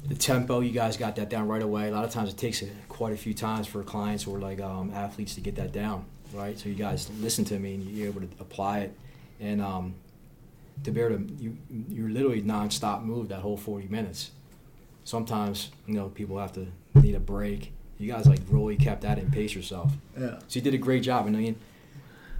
[0.08, 0.58] the tempo.
[0.60, 1.88] You guys got that down right away.
[1.88, 4.60] A lot of times it takes a, quite a few times for clients or like
[4.60, 6.58] um, athletes to get that down, right?
[6.58, 8.98] So you guys listen to me and you're able to apply it,
[9.38, 9.94] and um,
[10.84, 11.56] to be able to you
[11.88, 14.30] you're literally nonstop move that whole 40 minutes.
[15.04, 17.72] Sometimes you know people have to need a break.
[17.98, 19.92] You guys like really kept that and pace yourself.
[20.18, 21.56] yeah So you did a great job, and I mean,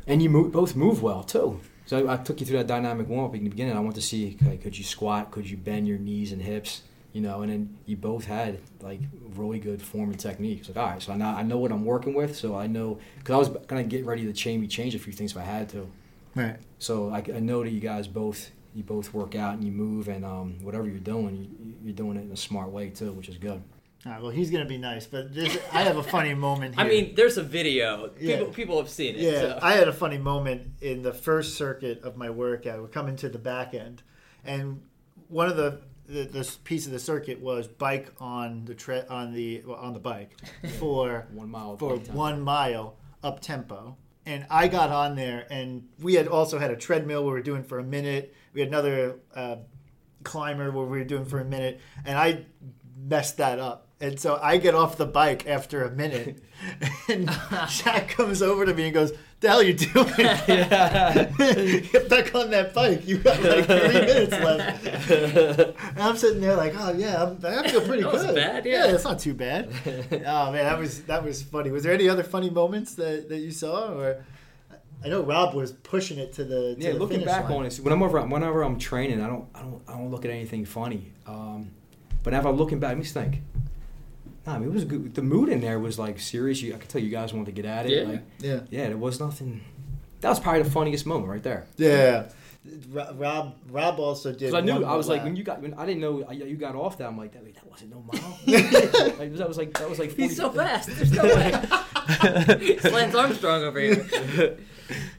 [0.07, 1.61] and you move, both move well too.
[1.87, 3.77] So I, I took you through that dynamic warm up in the beginning.
[3.77, 6.83] I want to see like, could you squat, could you bend your knees and hips,
[7.13, 9.01] you know, and then you both had like
[9.35, 10.59] really good form and technique.
[10.61, 12.67] It's like all right, so I know I know what I'm working with, so I
[12.67, 15.43] know because I was gonna get ready to change change a few things if I
[15.43, 15.91] had to.
[16.37, 19.73] Right So I, I know that you guys both you both work out and you
[19.73, 21.35] move and um, whatever you're doing,
[21.65, 23.63] you, you're doing it in a smart way too, which is good.
[24.05, 26.85] all right well he's gonna be nice but this, i have a funny moment here
[26.85, 28.11] I mean, there's a video.
[28.21, 28.37] Yeah.
[28.37, 29.21] People people have seen it.
[29.23, 29.59] Yeah, so.
[29.63, 32.81] I had a funny moment in the first circuit of my workout.
[32.83, 34.03] We're coming to the back end,
[34.45, 34.83] and
[35.29, 39.33] one of the the, this piece of the circuit was bike on the tre- on
[39.33, 40.31] the well, on the bike
[40.79, 43.97] for One mile for one mile up tempo.
[44.27, 47.45] And I got on there, and we had also had a treadmill where we were
[47.45, 48.35] doing for a minute.
[48.53, 49.57] We had another uh,
[50.25, 52.45] climber where we were doing for a minute, and I
[52.99, 53.86] messed that up.
[53.99, 56.43] And so I get off the bike after a minute,
[57.09, 57.31] and
[57.71, 60.13] Shack comes over to me and goes, "The hell you doing?
[61.93, 63.07] Get back on that bike.
[63.09, 67.69] You got like three minutes left." And I'm sitting there like, "Oh yeah, I'm, I
[67.69, 68.27] feel pretty That good.
[68.27, 68.87] was bad, yeah.
[68.89, 69.71] it's not too bad."
[70.27, 71.71] oh man, that was that was funny.
[71.71, 74.23] Was there any other funny moments that, that you saw, or
[75.03, 77.61] I know Rob was pushing it to the to yeah, the looking finish back line.
[77.61, 80.67] on it, whenever whenever I'm training, I don't I don't I don't look at anything
[80.67, 81.13] funny.
[81.27, 81.71] Um,
[82.23, 83.41] but if I'm looking back, let me think.
[84.47, 85.15] Nah, I mean, it was good.
[85.15, 86.63] The mood in there was like serious.
[86.63, 87.93] You, I could tell you guys wanted to get at it.
[87.93, 88.13] Yeah.
[88.13, 89.63] Like, Yeah, yeah, there was nothing.
[90.21, 91.67] That was probably the funniest moment right there.
[91.77, 92.29] yeah.
[92.91, 94.41] Rob Rob also did.
[94.41, 96.57] Because I knew I was more like when you got when I didn't know you
[96.57, 98.39] got off that I'm like that, wait, that wasn't no mile.
[99.19, 100.89] like, that was like that was like 40, He's so fast.
[100.89, 101.53] There's no way.
[102.91, 104.57] Lance Armstrong over here.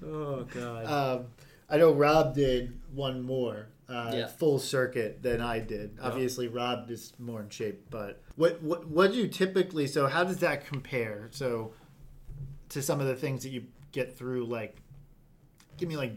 [0.06, 0.86] oh god.
[1.20, 1.26] Um,
[1.70, 4.28] I know Rob did one more uh, Yeah.
[4.28, 5.98] full circuit than I did.
[6.02, 7.90] Obviously, Rob is more in shape.
[7.90, 9.88] But what what what do you typically?
[9.88, 11.30] So how does that compare?
[11.32, 11.74] So
[12.70, 14.78] to some of the things that you get through, like
[15.78, 16.14] give me like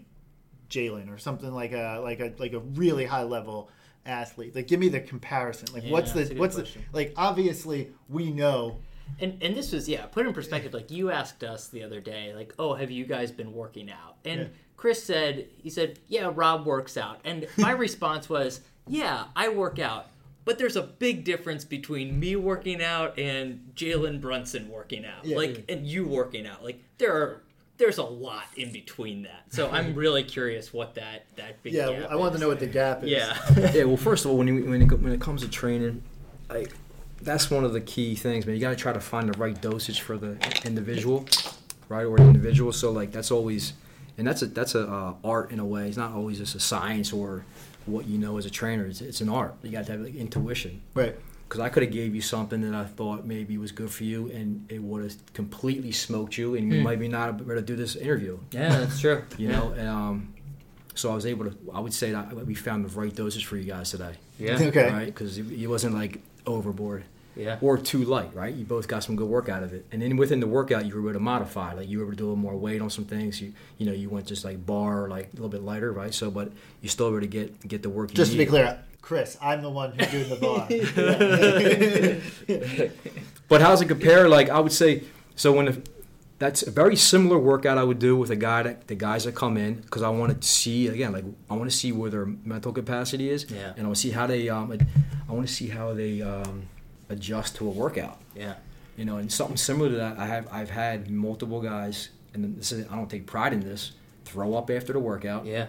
[0.69, 3.71] Jalen or something like a like a like a really high level
[4.07, 4.55] athlete.
[4.55, 5.69] Like give me the comparison.
[5.73, 7.13] Like Yeah, what's the what's the like?
[7.17, 8.79] Obviously, we know.
[9.19, 10.73] And and this was yeah, put in perspective.
[10.73, 14.17] Like you asked us the other day, like, oh, have you guys been working out?
[14.25, 14.47] And Yeah.
[14.81, 17.21] Chris said he said, yeah, Rob works out.
[17.23, 20.07] And my response was, yeah, I work out.
[20.47, 25.27] But there's a big difference between me working out and Jalen Brunson working out.
[25.27, 25.37] Yeah.
[25.37, 26.65] like and you working out.
[26.65, 27.43] Like there are
[27.77, 29.45] there's a lot in between that.
[29.51, 32.61] So I'm really curious what that that big Yeah, gap I wanted to know what
[32.61, 33.11] the gap is.
[33.11, 33.37] Yeah.
[33.75, 36.03] yeah, well, first of all, when you, when it, when it comes to training,
[36.49, 36.73] like
[37.21, 38.55] that's one of the key things, man.
[38.55, 41.27] You got to try to find the right dosage for the individual,
[41.91, 42.73] right, or individual.
[42.73, 43.75] So like that's always,
[44.21, 45.89] and that's a that's a uh, art in a way.
[45.89, 47.45] It's not always just a science or
[47.87, 48.85] what you know as a trainer.
[48.87, 49.55] It's, it's an art.
[49.63, 50.83] You got to have like, intuition.
[50.95, 51.17] Right.
[51.49, 54.31] Because I could have gave you something that I thought maybe was good for you,
[54.31, 56.85] and it would have completely smoked you, and you Hmm.
[56.85, 59.25] might be not able to do this interview Yeah, that's true.
[59.37, 59.71] you know.
[59.73, 60.35] And, um,
[60.95, 61.57] so I was able to.
[61.75, 64.59] I would say that we found the right dosage for you guys today, Yeah.
[64.71, 64.91] Okay.
[64.93, 65.07] right?
[65.07, 67.03] Because it wasn't like overboard
[67.37, 67.59] Yeah.
[67.61, 68.53] or too light, right?
[68.55, 70.95] You both got some good work out of it, and then within the workout, you
[70.95, 71.73] were able to modify.
[71.75, 73.41] Like you were able to do a little more weight on some things.
[73.41, 76.13] You you know you went just like bar, like a little bit lighter, right?
[76.13, 76.53] So, but
[76.83, 78.11] you still able to get get the work.
[78.11, 80.67] You Just to be clear, Chris, I'm the one who's doing the bar.
[82.49, 82.91] Yeah.
[83.49, 84.29] But how's it compare?
[84.29, 85.03] Like I would say,
[85.35, 85.83] so when the,
[86.39, 89.35] that's a very similar workout I would do with a guy that the guys that
[89.35, 92.27] come in because I want to see again, like I want to see where their
[92.27, 93.71] mental capacity is, Yeah.
[93.77, 94.73] and I want to see how they, um,
[95.29, 96.63] I want to see how they um,
[97.11, 98.19] adjust to a workout.
[98.35, 98.55] Yeah.
[98.97, 102.73] You know, and something similar to that, I have I've had multiple guys, and this
[102.73, 103.93] is I don't take pride in this,
[104.25, 105.45] throw up after the workout.
[105.47, 105.67] Yeah.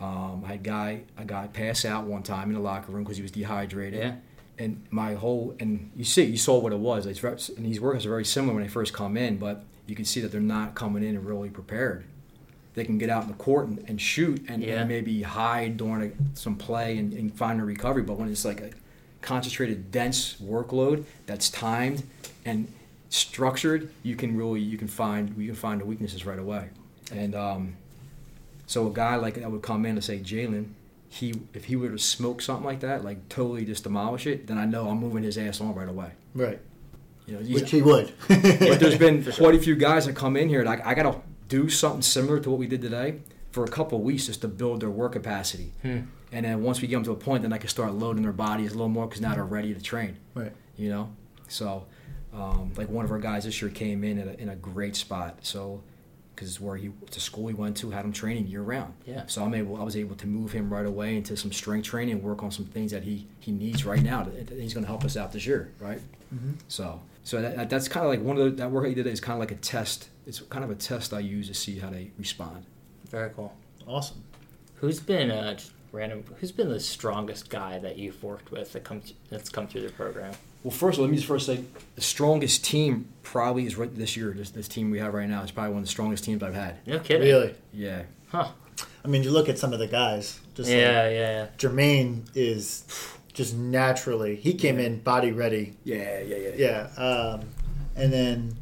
[0.00, 3.16] Um, I had guy a guy pass out one time in the locker room because
[3.18, 4.00] he was dehydrated.
[4.00, 4.14] Yeah.
[4.58, 7.06] And my whole and you see you saw what it was.
[7.06, 9.94] It's very, and these workouts are very similar when they first come in, but you
[9.96, 12.04] can see that they're not coming in and really prepared.
[12.74, 14.80] They can get out in the court and, and shoot and, Yeah.
[14.80, 18.02] and maybe hide during a, some play and, and find a recovery.
[18.02, 18.70] But when it's like a
[19.22, 22.02] concentrated, dense workload that's timed
[22.44, 22.72] and
[23.08, 26.68] structured, you can really you can find you can find the weaknesses right away.
[27.12, 27.76] And um,
[28.66, 30.70] so a guy like that would come in and say Jalen,
[31.08, 34.58] he if he were to smoke something like that, like totally just demolish it, then
[34.58, 36.12] I know I'm moving his ass on right away.
[36.34, 36.60] Right.
[37.26, 38.12] You know, Which he would.
[38.28, 41.02] but there's been quite a few guys that come in here, and I, I got
[41.04, 43.20] to do something similar to what we did today
[43.50, 45.72] for a couple of weeks just to build their work capacity.
[45.82, 46.00] Hmm.
[46.32, 48.32] And then once we get them to a point, then I can start loading their
[48.32, 50.16] bodies a little more because now they're ready to train.
[50.34, 50.52] Right.
[50.76, 51.12] You know,
[51.48, 51.86] so
[52.32, 54.94] um, like one of our guys this year came in at a, in a great
[54.94, 55.38] spot.
[55.42, 55.82] So
[56.34, 58.94] because it's where he the school he went to had him training year round.
[59.04, 59.24] Yeah.
[59.26, 62.14] So I'm able I was able to move him right away into some strength training
[62.14, 64.22] and work on some things that he he needs right now.
[64.22, 66.00] That, he's going to help us out this year, right?
[66.34, 66.54] Mhm.
[66.68, 69.06] So so that, that- that's kind of like one of the that work he did
[69.08, 70.08] is kind of like a test.
[70.26, 72.64] It's kind of a test I use to see how they respond.
[73.10, 73.52] Very cool.
[73.86, 74.22] Awesome.
[74.76, 75.58] Who's been uh,
[75.92, 76.24] random?
[76.38, 79.92] Who's been the strongest guy that you've worked with that comes that's come through the
[79.92, 80.32] program?
[80.62, 83.94] Well, first of all, let me just first say the strongest team probably is right
[83.94, 84.32] this year.
[84.32, 86.54] This, this team we have right now is probably one of the strongest teams I've
[86.54, 86.76] had.
[86.86, 87.26] No kidding.
[87.26, 87.54] Really.
[87.72, 88.02] Yeah.
[88.28, 88.48] Huh?
[89.04, 90.38] I mean, you look at some of the guys.
[90.54, 92.84] Just like Yeah, yeah, Jermaine is
[93.32, 94.36] just naturally.
[94.36, 95.76] He came in body ready.
[95.84, 96.88] Yeah, yeah, yeah.
[96.96, 97.02] Yeah.
[97.02, 97.48] Um,
[97.96, 98.56] and then,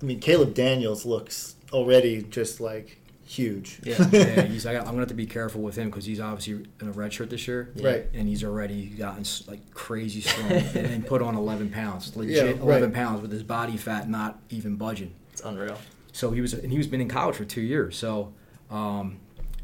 [0.00, 2.98] I mean, Caleb Daniels looks already just like
[3.32, 3.80] huge.
[3.82, 4.08] Yeah.
[4.12, 4.66] yeah, he's.
[4.66, 6.92] I got, I'm gonna have to be careful with him because he's obviously in a
[6.92, 7.88] red shirt this year, Yeah.
[7.88, 8.06] Right.
[8.12, 12.42] and he's already gotten like crazy strong and, and put on 11 pounds, legit Yeah,
[12.44, 12.60] right.
[12.82, 15.14] 11 pounds with his body fat not even budging.
[15.32, 15.78] It's unreal.
[16.12, 17.96] So he was, and he was been in college for two years.
[17.96, 18.34] So
[18.70, 19.18] um,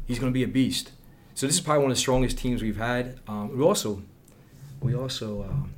[0.05, 0.91] he's going to be a beast.
[1.35, 3.19] So this is probably one of the strongest teams we've had.
[3.27, 4.01] Um, we also,
[4.81, 5.73] we also um,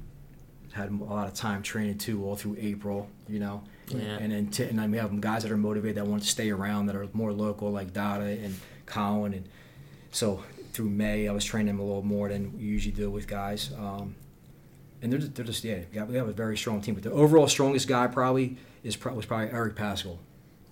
[0.72, 3.10] had a lot of time training too, all through April.
[3.28, 3.64] You know,
[4.00, 4.18] Yeah.
[4.20, 6.50] and then t- and then we have guys that are motivated that want to stay
[6.52, 9.50] around that are more local, like Dada and Collin, and
[10.12, 13.28] so through May I was training them a little more than we usually do with
[13.28, 13.72] guys.
[13.78, 14.16] Um,
[15.02, 16.94] and they're just, they're just yeah, we have- we have a very strong team.
[16.96, 20.18] But the overall strongest guy probably is pro- was probably Eric Paschall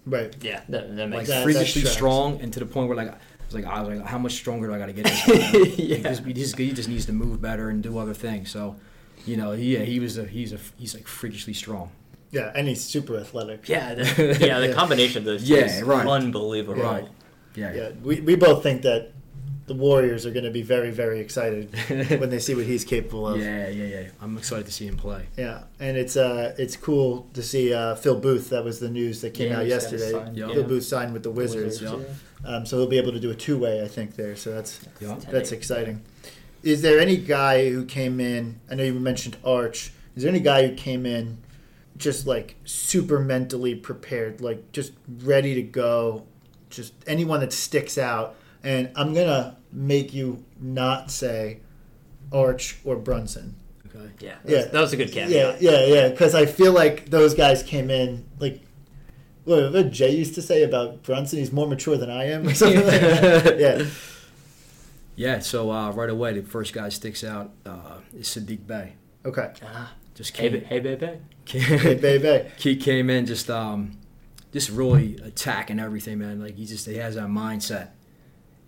[0.05, 0.33] Right.
[0.41, 1.43] Yeah, that, that like makes that- sense.
[1.43, 4.17] freakishly strong, and to the point where like I was like I was like, how
[4.17, 5.05] much stronger do I got to get?
[5.05, 5.65] This guy?
[5.65, 5.97] he, Yeah.
[6.09, 8.49] just, he, just, he just needs to move better and do other things.
[8.51, 8.75] So,
[9.25, 11.91] you know, he, yeah, he was a he's a he's like freakishly strong.
[12.31, 13.67] Yeah, and he's super athletic.
[13.67, 14.03] Yeah, the,
[14.39, 14.73] yeah, the Yeah.
[14.73, 16.05] combination of those two Yeah, is right.
[16.05, 16.81] unbelievable.
[16.81, 17.07] Right.
[17.55, 19.11] Yeah, Yeah, we, we both think that
[19.65, 21.69] the Warriors are going to be very, very excited
[22.19, 23.39] when they see what he's capable of.
[23.39, 24.07] yeah, yeah, yeah.
[24.21, 25.25] I'm excited to see him play.
[25.37, 28.49] Yeah, and it's uh it's cool to see uh, Phil Booth.
[28.49, 30.25] That was the news that came Yeah, out he's got his yesterday.
[30.25, 30.35] sign.
[30.35, 30.53] Yeah.
[30.53, 31.97] Phil Booth signed with the Wizards, Yeah.
[32.45, 33.83] um, so he'll be able to do a two way.
[33.83, 35.17] I think there, so that's Yeah.
[35.29, 36.01] that's exciting.
[36.63, 38.59] Is there any guy who came in?
[38.71, 39.91] I know you mentioned Arch.
[40.15, 41.37] Is there any guy who came in
[41.99, 44.93] just like super mentally prepared, like just
[45.23, 46.25] ready to go?
[46.71, 48.35] Just anyone that sticks out.
[48.63, 51.59] And I'm gonna make you not say
[52.33, 53.55] Arch or Brunson.
[53.87, 54.09] Okay.
[54.19, 54.57] Yeah, that, Yeah.
[54.63, 55.29] Was, that was a good catch.
[55.29, 56.09] Yeah, yeah, yeah.
[56.09, 58.61] Because I feel like those guys came in like
[59.45, 61.39] what, what Jay used to say about Brunson.
[61.39, 62.47] He's more mature than I am.
[62.47, 63.59] Or something like that.
[63.59, 63.85] Yeah,
[65.15, 65.39] Yeah.
[65.39, 68.93] So uh, right away, the first guy sticks out uh, is Saddiq Bey.
[69.25, 69.53] okay.
[69.63, 71.11] Ah, Just hey, came, ba- hey, baby.
[71.51, 72.49] Hey, baby.
[72.57, 73.97] he came in just um,
[74.53, 76.41] just really attacking everything, man.
[76.41, 77.89] Like he just he has that mindset.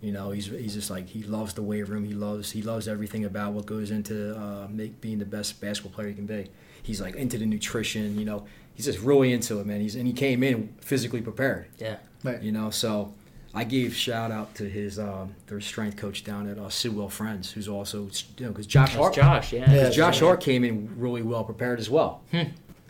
[0.00, 2.04] You know, he's he's just like he loves the weight room.
[2.04, 5.92] He loves he loves everything about what goes into uh, make being the best basketball
[5.94, 6.48] player he can be.
[6.82, 8.18] He's like into the nutrition.
[8.18, 9.80] You know, he's just really into it, man.
[9.80, 11.66] He's and he came in physically prepared.
[11.78, 11.98] Yeah.
[12.24, 12.42] Right.
[12.42, 13.14] You know, so
[13.54, 17.52] I gave shout out to his um, their strength coach down at uh, Sidwell Friends,
[17.52, 18.08] who's also
[18.38, 19.52] you know because Josh That's Hart Josh.
[19.52, 19.70] Yeah.
[19.72, 19.84] Yeah.
[19.84, 22.22] 'cause Josh Hart came in really well prepared as well.
[22.32, 22.42] Hmm.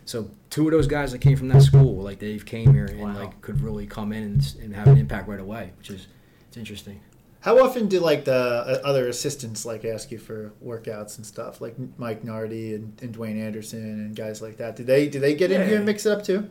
[0.05, 2.99] So two of those guys that came from that school, like they've came here and
[2.99, 3.17] Wow.
[3.17, 6.07] like could really come in and, and have an impact right away, which is
[6.47, 6.99] it's interesting.
[7.41, 11.59] How often do like the uh, other assistants like ask you for workouts and stuff,
[11.59, 14.75] like Mike Nardi and, and Dwayne Anderson and guys like that?
[14.77, 16.49] Do they do they get in here and mix it up too?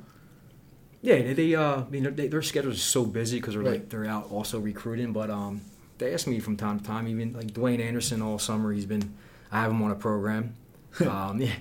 [1.00, 3.72] Yeah, they, they uh, I mean, they, their schedules are so busy because they're Right.
[3.72, 5.12] like they're out also recruiting.
[5.12, 5.62] But um,
[5.98, 7.08] they ask me from time to time.
[7.08, 9.14] Even like Dwayne Anderson all summer, he's been.
[9.50, 10.54] I have him on a program.
[11.08, 11.54] um, yeah, S-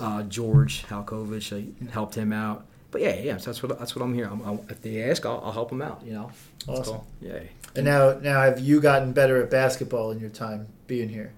[0.00, 2.66] uh, George Halcovage, I helped him out.
[2.90, 4.26] But yeah, yeah, so that's what that's what I'm here.
[4.30, 6.02] I'm, i if they ask, I'll, I'll help them out.
[6.04, 6.30] You know.
[6.66, 6.94] That's Awesome.
[6.94, 7.06] cool.
[7.20, 7.40] Yeah.
[7.74, 11.32] And now now have you gotten better at basketball in your time being here?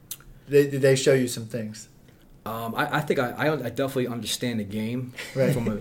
[0.46, 1.88] They, did they show you some things?
[2.46, 5.52] Um, I, I think I, I, I definitely understand the game Right.
[5.52, 5.78] from a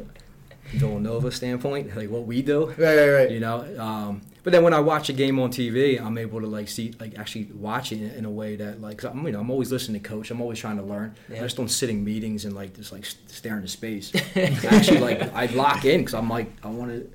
[0.77, 2.65] Villanova standpoint, like what we do.
[2.65, 3.31] Right, right, right.
[3.31, 6.47] You know, um, but then when I watch a game on TV, I'm able to
[6.47, 9.41] like see, like actually watch it in a way that like, i I'm, you know,
[9.41, 10.31] I'm always listening to coach.
[10.31, 11.15] I'm always trying to learn.
[11.27, 11.39] Yeah.
[11.39, 14.13] I just don't sit in meetings and like just like stare into space.
[14.37, 17.11] actually, like I lock in because I'm like I want to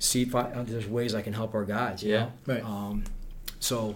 [0.00, 2.02] see if I, uh, there's ways I can help our guys.
[2.02, 2.20] You Yeah.
[2.20, 2.32] know?
[2.46, 2.62] Right.
[2.62, 3.04] Um,
[3.58, 3.94] so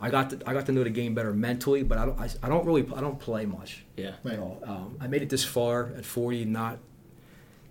[0.00, 2.28] I got to, I got to know the game better mentally, but I don't I,
[2.44, 4.12] I don't really I don't play much Yeah.
[4.22, 4.34] Right.
[4.34, 4.62] at all.
[4.64, 6.78] Um, I made it this far at 40, not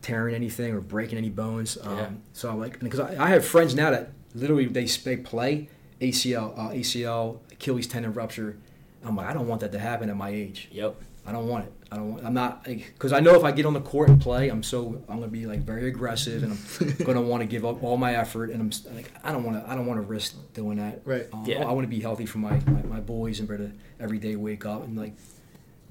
[0.01, 1.78] tearing anything or breaking any bones.
[1.82, 2.10] Um, Yeah.
[2.34, 5.69] So I'm like, because I, I have friends now that literally they, they play
[6.01, 8.57] ACL, uh, ACL, Achilles tendon rupture.
[9.03, 10.67] I'm like, I don't want that to happen at my age.
[10.71, 10.95] Yep.
[11.25, 11.73] I don't want it.
[11.91, 12.11] I don't.
[12.13, 14.63] Want, I'm not because I know if I get on the court and play, I'm
[14.63, 17.97] so I'm gonna be like very aggressive and I'm gonna want to give up all
[17.97, 20.77] my effort and I'm like I don't want to I don't want to risk doing
[20.77, 21.01] that.
[21.05, 21.27] Right.
[21.34, 21.65] Um, Yeah.
[21.67, 24.17] I want to be healthy for my, my, my boys and be able to every
[24.17, 25.13] day wake up and like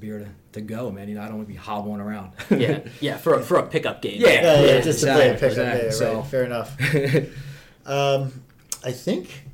[0.00, 1.08] be able to, to go, man.
[1.08, 2.32] You know, I don't want to be hobbling around.
[2.50, 2.80] Yeah.
[3.00, 3.16] Yeah.
[3.16, 4.20] For a, for a pickup game.
[4.20, 4.28] Yeah.
[4.28, 5.56] Yeah, yeah, Yeah, just to play a pickup.
[5.56, 5.86] Yeah, exactly.
[5.88, 5.94] right.
[5.94, 6.76] So- Fair enough.
[7.88, 8.44] Um,
[8.84, 9.44] I think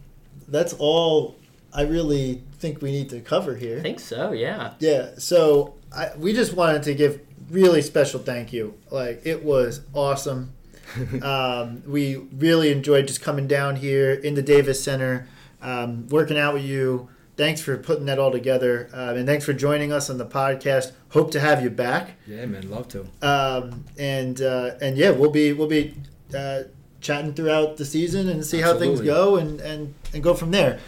[0.49, 1.37] that's all
[1.73, 3.79] I really think we need to cover here.
[3.79, 4.33] I think so.
[4.33, 4.75] Yeah.
[4.79, 7.21] Yeah, so I, we just wanted to give
[7.51, 8.75] really special thank you.
[8.91, 10.53] Like it was awesome.
[11.23, 15.27] um, we really enjoyed just coming down here in the Davis Center,
[15.63, 17.09] um, working out with you.
[17.37, 20.93] Thanks for putting that all together, um, and thanks for joining us on the podcast.
[21.09, 22.11] Hope to have you back.
[22.29, 23.09] yeah, man, love to.
[23.23, 25.97] Um, and uh, and yeah, we'll be we'll be
[26.33, 26.63] uh,
[27.05, 30.81] chatting throughout the season and see how things go and, and, and go from there.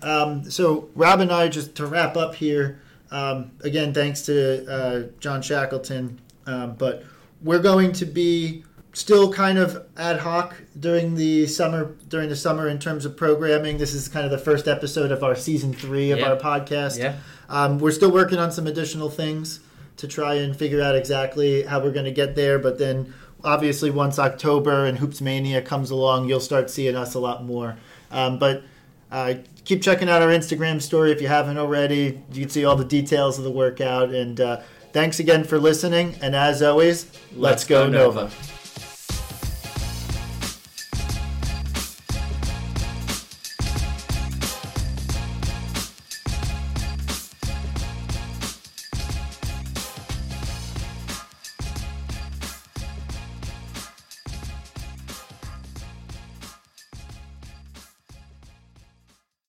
[0.00, 2.80] Um, so Rob and I just to wrap up here.
[3.10, 7.04] Um, again, thanks to uh, John Shackleton, um, but
[7.42, 12.68] we're going to be still kind of ad hoc during the summer during the summer
[12.68, 13.76] in terms of programming.
[13.78, 16.30] This is kind of the first episode of our season three of Yeah.
[16.30, 16.98] our podcast.
[16.98, 17.16] Yeah.
[17.48, 19.60] Um, we're still working on some additional things
[19.98, 22.58] to try and figure out exactly how we're going to get there.
[22.58, 23.14] But then,
[23.44, 27.76] obviously, once October and Hoops Mania comes along, you'll start seeing us a lot more.
[28.10, 28.62] Um, but
[29.10, 29.34] uh,
[29.64, 32.22] keep checking out our Instagram story if you haven't already.
[32.32, 34.10] You can see all the details of the workout.
[34.10, 36.16] And uh, thanks again for listening.
[36.20, 38.30] And as always, let's, go, Nova.